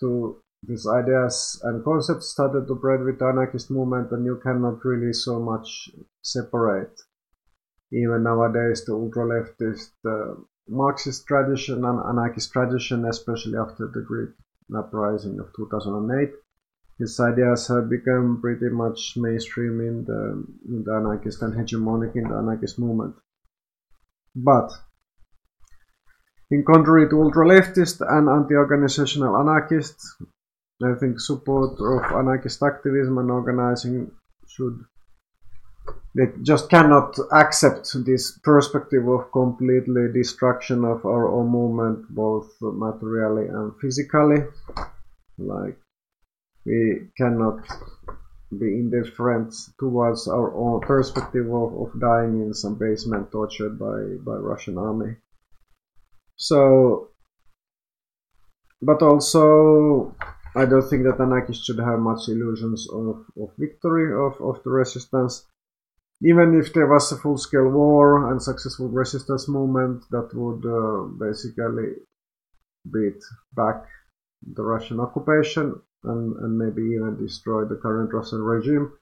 to 0.00 0.42
these 0.62 0.86
ideas 0.86 1.60
and 1.64 1.84
concepts 1.84 2.30
started 2.30 2.66
to 2.66 2.76
spread 2.76 3.02
with 3.02 3.18
the 3.18 3.26
anarchist 3.26 3.70
movement 3.70 4.10
and 4.10 4.24
you 4.24 4.40
cannot 4.42 4.84
really 4.84 5.12
so 5.12 5.38
much 5.38 5.90
separate 6.22 6.98
even 7.92 8.22
nowadays 8.22 8.84
the 8.84 8.92
ultra-leftist 8.92 9.92
uh, 10.04 10.34
Marxist 10.68 11.26
tradition 11.26 11.84
and 11.84 11.98
anarchist 12.06 12.52
tradition, 12.52 13.06
especially 13.06 13.56
after 13.56 13.90
the 13.92 14.02
Greek 14.02 14.30
uprising 14.76 15.40
of 15.40 15.46
2008. 15.56 16.30
His 16.98 17.18
ideas 17.20 17.68
have 17.68 17.88
become 17.88 18.40
pretty 18.40 18.68
much 18.68 19.14
mainstream 19.16 19.80
in 19.80 20.04
the, 20.04 20.44
in 20.68 20.84
the 20.84 20.94
anarchist 20.94 21.40
and 21.42 21.54
hegemonic 21.54 22.16
in 22.16 22.24
the 22.24 22.36
anarchist 22.36 22.78
movement. 22.78 23.14
But 24.34 24.70
in 26.50 26.64
contrary 26.64 27.08
to 27.08 27.22
ultra-leftist 27.22 28.00
and 28.00 28.28
anti-organizational 28.28 29.36
anarchists, 29.36 30.16
I 30.82 30.94
think 30.94 31.20
support 31.20 31.78
of 31.80 32.12
anarchist 32.12 32.62
activism 32.62 33.18
and 33.18 33.30
organizing 33.30 34.10
should 34.46 34.84
they 36.14 36.26
just 36.42 36.68
cannot 36.68 37.16
accept 37.32 37.92
this 38.04 38.38
perspective 38.42 39.06
of 39.08 39.30
completely 39.32 40.12
destruction 40.12 40.84
of 40.84 41.04
our 41.04 41.28
own 41.28 41.48
movement 41.48 42.06
both 42.10 42.50
materially 42.60 43.46
and 43.46 43.72
physically 43.80 44.44
like 45.38 45.78
we 46.64 47.08
cannot 47.16 47.66
be 48.58 48.66
indifferent 48.66 49.54
towards 49.78 50.26
our 50.28 50.54
own 50.54 50.80
perspective 50.80 51.46
of, 51.46 51.72
of 51.82 52.00
dying 52.00 52.40
in 52.40 52.52
some 52.54 52.76
basement 52.76 53.30
tortured 53.30 53.78
by, 53.78 54.00
by 54.24 54.36
Russian 54.36 54.78
army. 54.78 55.16
So, 56.38 57.10
but 58.80 59.02
also 59.02 60.14
I 60.54 60.64
don't 60.64 60.88
think 60.88 61.04
that 61.04 61.20
anarchists 61.20 61.64
should 61.64 61.78
have 61.78 61.98
much 61.98 62.28
illusions 62.28 62.88
of, 62.90 63.24
of 63.40 63.50
victory 63.58 64.12
of, 64.12 64.40
of 64.40 64.62
the 64.64 64.70
resistance. 64.70 65.44
Even 66.22 66.58
if 66.58 66.72
there 66.72 66.86
was 66.86 67.12
a 67.12 67.16
full-scale 67.16 67.68
war 67.68 68.32
and 68.32 68.42
successful 68.42 68.88
resistance 68.88 69.48
movement 69.48 70.02
that 70.10 70.30
would 70.34 70.64
uh, 70.66 71.06
basically 71.18 71.92
beat 72.92 73.22
back 73.54 73.84
the 74.54 74.62
Russian 74.62 74.98
occupation 75.00 75.80
and, 76.04 76.36
and 76.36 76.58
maybe 76.58 76.82
even 76.82 77.16
destroy 77.20 77.64
the 77.64 77.76
current 77.76 78.12
Russian 78.12 78.42
regime, 78.42 78.92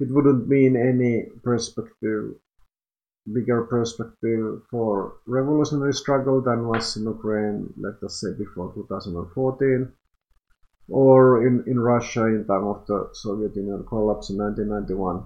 it 0.00 0.08
wouldn't 0.10 0.48
mean 0.48 0.76
any 0.76 1.26
perspective, 1.42 2.34
bigger 3.32 3.62
perspective 3.64 4.62
for 4.70 5.16
revolutionary 5.26 5.94
struggle 5.94 6.40
than 6.40 6.68
was 6.68 6.96
in 6.96 7.04
Ukraine, 7.04 7.72
let 7.76 8.02
us 8.02 8.20
say 8.20 8.32
before 8.38 8.72
2014 8.74 9.92
or 10.88 11.46
in, 11.46 11.64
in 11.66 11.78
Russia 11.80 12.26
in 12.26 12.44
time 12.46 12.66
of 12.66 12.86
the 12.86 13.08
Soviet 13.12 13.56
Union 13.56 13.84
collapse 13.88 14.30
in 14.30 14.36
1991. 14.38 15.24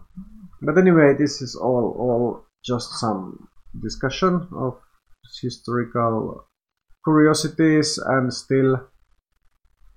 But 0.63 0.79
anyway, 0.79 1.15
this 1.19 1.43
is 1.43 1.57
all, 1.57 1.97
all 1.99 2.45
just 2.65 3.01
some 3.01 3.49
discussion 3.83 4.49
of 4.53 4.79
historical 5.43 6.47
curiosities 7.05 7.99
and 7.99 8.33
still 8.33 8.89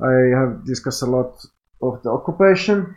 I 0.01 0.13
have 0.35 0.65
discussed 0.65 1.03
a 1.03 1.05
lot 1.05 1.45
of 1.81 2.01
the 2.03 2.09
occupation. 2.09 2.95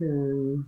Okay. 0.00 0.64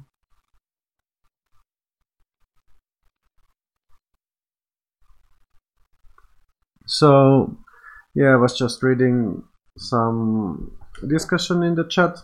So, 6.92 7.56
yeah, 8.14 8.32
I 8.34 8.36
was 8.36 8.56
just 8.56 8.82
reading 8.82 9.42
some 9.78 10.76
discussion 11.08 11.62
in 11.62 11.74
the 11.74 11.84
chat. 11.84 12.18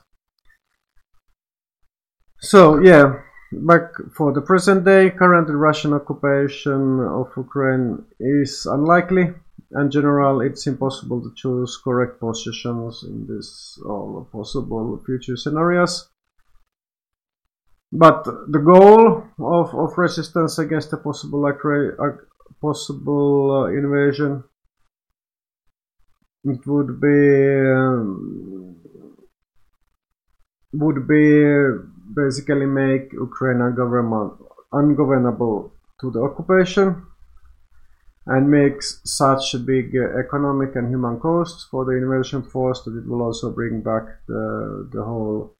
So, 2.40 2.78
yeah, 2.78 3.22
back 3.50 3.92
for 4.14 4.34
the 4.34 4.42
present 4.42 4.84
day, 4.84 5.08
current 5.08 5.48
Russian 5.48 5.94
occupation 5.94 7.00
of 7.00 7.32
Ukraine 7.34 8.04
is 8.20 8.66
unlikely. 8.66 9.32
In 9.72 9.90
general, 9.90 10.42
it's 10.42 10.66
impossible 10.66 11.22
to 11.22 11.32
choose 11.34 11.80
correct 11.82 12.20
positions 12.20 13.04
in 13.08 13.26
this 13.26 13.78
all 13.86 14.28
possible 14.30 15.02
future 15.06 15.36
scenarios. 15.36 16.10
But 17.90 18.24
the 18.24 18.58
goal 18.58 19.24
of, 19.40 19.74
of 19.74 19.96
resistance 19.96 20.58
against 20.58 20.92
a 20.92 20.98
possible 20.98 21.42
possible 22.60 23.64
uh, 23.64 23.66
invasion. 23.66 24.44
It 26.54 26.66
would 26.66 27.00
be 27.00 27.20
um, 27.80 28.76
would 30.72 31.06
be 31.06 31.24
basically 32.14 32.66
make 32.66 33.12
Ukrainian 33.12 33.74
government 33.74 34.32
ungovernable 34.72 35.72
to 36.00 36.10
the 36.10 36.20
occupation 36.22 37.06
and 38.26 38.50
makes 38.50 39.00
such 39.04 39.54
big 39.64 39.94
uh, 39.96 40.18
economic 40.18 40.76
and 40.76 40.88
human 40.88 41.18
costs 41.18 41.66
for 41.70 41.84
the 41.86 41.92
invasion 41.92 42.42
force 42.42 42.82
that 42.84 42.96
it 42.96 43.06
will 43.08 43.22
also 43.22 43.50
bring 43.50 43.80
back 43.80 44.04
the, 44.26 44.88
the 44.92 45.02
whole 45.02 45.56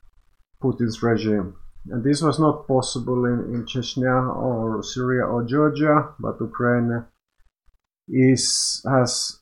Putin's 0.62 1.02
regime. 1.02 1.54
And 1.90 2.04
this 2.04 2.20
was 2.20 2.38
not 2.38 2.66
possible 2.68 3.24
in, 3.24 3.54
in 3.54 3.64
Chechnya 3.64 4.36
or 4.36 4.82
Syria 4.82 5.24
or 5.24 5.44
Georgia, 5.44 6.14
but 6.20 6.40
Ukraine 6.40 7.04
is 8.08 8.82
has 8.86 9.38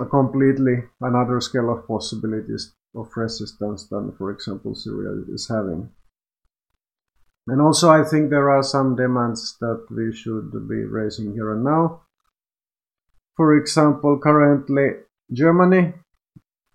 a 0.00 0.04
completely 0.04 0.84
another 1.00 1.40
scale 1.40 1.72
of 1.72 1.86
possibilities 1.86 2.74
of 2.94 3.08
resistance 3.16 3.86
than, 3.88 4.12
for 4.16 4.30
example, 4.30 4.74
Syria 4.74 5.22
is 5.32 5.48
having. 5.48 5.90
And 7.48 7.60
also, 7.60 7.90
I 7.90 8.02
think 8.02 8.30
there 8.30 8.50
are 8.50 8.62
some 8.62 8.96
demands 8.96 9.56
that 9.60 9.86
we 9.90 10.12
should 10.12 10.50
be 10.68 10.82
raising 10.84 11.32
here 11.32 11.52
and 11.52 11.62
now. 11.62 12.02
For 13.36 13.56
example, 13.56 14.18
currently 14.18 14.96
Germany 15.32 15.94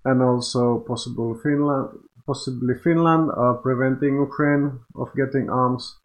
and 0.05 0.21
also 0.21 0.79
possible 0.79 1.35
Finland, 1.43 1.89
possibly 2.25 2.75
Finland 2.75 3.31
are 3.35 3.55
preventing 3.55 4.15
Ukraine 4.15 4.79
of 4.95 5.13
getting 5.15 5.49
arms. 5.49 5.97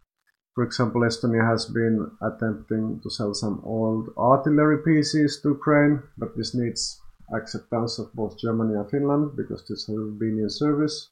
For 0.55 0.65
example, 0.65 1.03
Estonia 1.03 1.47
has 1.47 1.67
been 1.67 2.11
attempting 2.23 3.01
to 3.03 3.11
sell 3.11 3.35
some 3.35 3.61
old 3.63 4.09
artillery 4.17 4.79
pieces 4.83 5.41
to 5.43 5.51
Ukraine, 5.51 6.03
but 6.17 6.37
this 6.37 6.55
needs 6.55 7.01
acceptance 7.35 7.99
of 7.99 8.13
both 8.15 8.39
Germany 8.39 8.75
and 8.75 8.91
Finland 8.91 9.37
because 9.37 9.65
this 9.69 9.87
has 9.87 9.97
been 10.19 10.39
in 10.39 10.51
service 10.51 11.11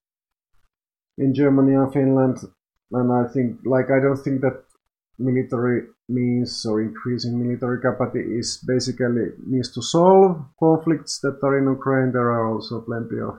in 1.18 1.34
Germany 1.34 1.74
and 1.74 1.92
Finland. 1.92 2.38
And 2.92 3.12
I 3.12 3.26
think, 3.32 3.60
like, 3.64 3.90
I 3.90 4.00
don't 4.00 4.22
think 4.22 4.40
that 4.42 4.62
military 5.18 5.88
means 6.08 6.66
or 6.66 6.82
increasing 6.82 7.38
military 7.38 7.80
capacity 7.80 8.20
is 8.38 8.58
basically 8.66 9.30
means 9.46 9.72
to 9.72 9.82
solve 9.82 10.44
conflicts 10.58 11.20
that 11.20 11.38
are 11.42 11.58
in 11.58 11.64
Ukraine. 11.64 12.12
There 12.12 12.30
are 12.30 12.52
also 12.52 12.80
plenty 12.80 13.20
of 13.20 13.38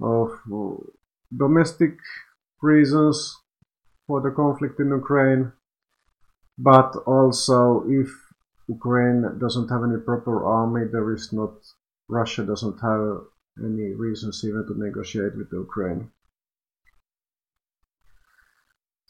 of 0.00 0.30
uh, 0.52 0.76
domestic 1.34 1.96
reasons 2.60 3.34
for 4.06 4.20
the 4.20 4.30
conflict 4.30 4.78
in 4.78 4.88
Ukraine, 4.88 5.52
but 6.58 6.94
also 7.06 7.84
if 7.88 8.25
Ukraine 8.68 9.38
doesn't 9.38 9.68
have 9.68 9.84
any 9.84 9.98
proper 9.98 10.44
army, 10.44 10.82
there 10.90 11.12
is 11.12 11.32
not 11.32 11.54
Russia 12.08 12.44
doesn't 12.44 12.80
have 12.80 13.24
any 13.58 13.94
reasons 13.94 14.44
even 14.44 14.66
to 14.66 14.78
negotiate 14.78 15.36
with 15.36 15.52
Ukraine. 15.52 16.10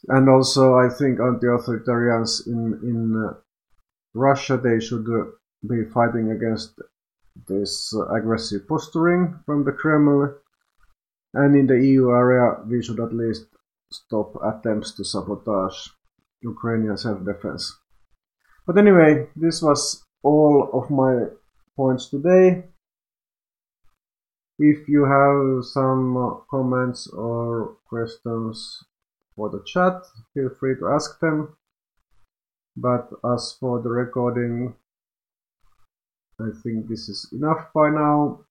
And 0.07 0.29
also, 0.29 0.75
I 0.75 0.89
think 0.89 1.19
anti-authoritarians 1.19 2.47
in 2.47 2.61
in 2.91 2.99
uh, 3.25 3.33
Russia 4.13 4.55
they 4.57 4.79
should 4.79 5.07
uh, 5.09 5.25
be 5.67 5.83
fighting 5.85 6.31
against 6.31 6.79
this 7.47 7.93
aggressive 8.17 8.67
posturing 8.67 9.39
from 9.45 9.63
the 9.63 9.71
Kremlin 9.71 10.33
and 11.33 11.55
in 11.55 11.67
the 11.67 11.79
EU 11.79 12.09
area, 12.09 12.63
we 12.65 12.81
should 12.81 12.99
at 12.99 13.13
least 13.13 13.45
stop 13.91 14.35
attempts 14.43 14.91
to 14.93 15.03
sabotage 15.03 15.89
Ukrainian 16.41 16.97
self-defense. 16.97 17.77
But 18.67 18.77
anyway, 18.77 19.27
this 19.33 19.61
was 19.61 20.03
all 20.23 20.69
of 20.73 20.89
my 20.89 21.27
points 21.77 22.09
today. 22.09 22.65
If 24.59 24.89
you 24.89 25.05
have 25.05 25.63
some 25.63 26.17
uh, 26.17 26.29
comments 26.51 27.07
or 27.07 27.77
questions 27.87 28.83
for 29.35 29.49
the 29.49 29.63
chat, 29.65 30.01
feel 30.33 30.49
free 30.59 30.75
to 30.79 30.89
ask 30.89 31.17
them. 31.21 31.55
But 32.75 33.07
as 33.23 33.55
for 33.57 33.81
the 33.81 33.89
recording, 33.89 34.75
I 36.37 36.49
think 36.61 36.89
this 36.89 37.07
is 37.07 37.29
enough 37.31 37.71
by 37.73 37.89
now. 37.89 38.41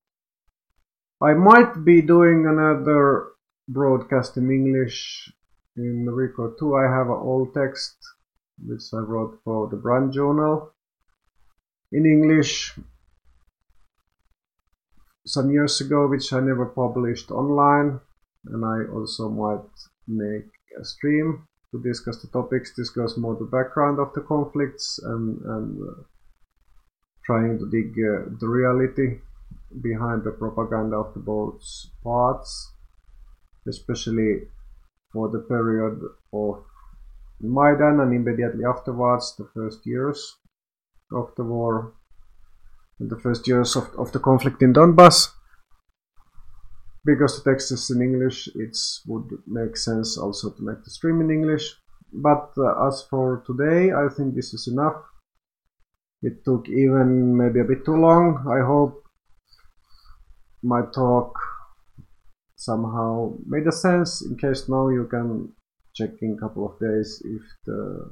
I 1.20 1.34
might 1.34 1.84
be 1.84 2.00
doing 2.00 2.46
another 2.46 3.32
broadcast 3.68 4.38
in 4.38 4.50
English 4.50 5.30
in 5.76 6.08
record 6.08 6.58
2. 6.58 6.74
I 6.74 6.84
have 6.84 7.08
an 7.08 7.20
old 7.20 7.52
text 7.52 7.95
which 8.64 8.82
I 8.92 8.98
wrote 8.98 9.40
for 9.44 9.68
the 9.68 9.76
Brand 9.76 10.12
Journal 10.12 10.72
in 11.92 12.06
English 12.06 12.78
some 15.26 15.50
years 15.50 15.80
ago, 15.80 16.06
which 16.06 16.32
I 16.32 16.40
never 16.40 16.66
published 16.66 17.30
online. 17.30 18.00
And 18.46 18.64
I 18.64 18.92
also 18.92 19.28
might 19.28 19.68
make 20.06 20.48
a 20.80 20.84
stream 20.84 21.46
to 21.72 21.82
discuss 21.82 22.22
the 22.22 22.28
topics. 22.28 22.74
discuss 22.74 23.16
more 23.16 23.34
the 23.34 23.44
background 23.44 23.98
of 23.98 24.12
the 24.14 24.20
conflicts 24.20 25.00
and, 25.02 25.40
and 25.44 25.82
uh, 25.82 26.02
trying 27.24 27.58
to 27.58 27.68
dig 27.68 27.90
uh, 27.98 28.30
the 28.40 28.48
reality 28.48 29.18
behind 29.82 30.22
the 30.22 30.30
propaganda 30.30 30.96
of 30.96 31.12
the 31.14 31.20
both 31.20 31.60
parts, 32.04 32.72
especially 33.66 34.42
for 35.12 35.28
the 35.28 35.40
period 35.40 36.00
of 36.32 36.64
Maidan 37.40 38.00
and 38.00 38.14
immediately 38.14 38.64
afterwards, 38.64 39.34
the 39.36 39.48
first 39.54 39.86
years 39.86 40.36
of 41.12 41.34
the 41.36 41.44
war, 41.44 41.94
and 42.98 43.10
the 43.10 43.18
first 43.18 43.46
years 43.46 43.76
of, 43.76 43.88
of 43.98 44.12
the 44.12 44.18
conflict 44.18 44.62
in 44.62 44.72
Donbass. 44.72 45.28
Because 47.04 47.42
the 47.42 47.50
text 47.50 47.70
is 47.70 47.90
in 47.90 48.02
English, 48.02 48.48
it 48.54 48.76
would 49.06 49.30
make 49.46 49.76
sense 49.76 50.18
also 50.18 50.50
to 50.50 50.62
make 50.62 50.82
the 50.82 50.90
stream 50.90 51.20
in 51.20 51.30
English. 51.30 51.74
But 52.12 52.50
uh, 52.58 52.86
as 52.86 53.02
for 53.08 53.44
today, 53.46 53.92
I 53.92 54.08
think 54.08 54.34
this 54.34 54.54
is 54.54 54.66
enough. 54.66 54.96
It 56.22 56.44
took 56.44 56.68
even 56.68 57.36
maybe 57.36 57.60
a 57.60 57.64
bit 57.64 57.84
too 57.84 57.96
long. 57.96 58.44
I 58.48 58.66
hope 58.66 59.04
my 60.62 60.82
talk 60.92 61.38
somehow 62.56 63.34
made 63.46 63.66
a 63.66 63.72
sense. 63.72 64.22
In 64.22 64.36
case 64.36 64.68
now 64.68 64.88
you 64.88 65.06
can 65.08 65.52
check 65.96 66.10
in 66.20 66.36
a 66.36 66.40
couple 66.40 66.66
of 66.66 66.78
days 66.78 67.22
if 67.24 67.42
the 67.64 68.10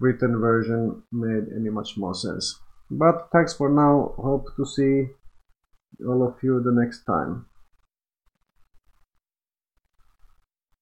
written 0.00 0.38
version 0.40 1.02
made 1.12 1.44
any 1.54 1.70
much 1.70 1.96
more 1.96 2.14
sense. 2.14 2.58
But 2.90 3.28
thanks 3.32 3.54
for 3.54 3.68
now. 3.68 4.14
Hope 4.16 4.48
to 4.56 4.64
see 4.66 5.06
all 6.06 6.26
of 6.26 6.34
you 6.42 6.62
the 6.62 6.72
next 6.72 7.04
time. 7.04 7.46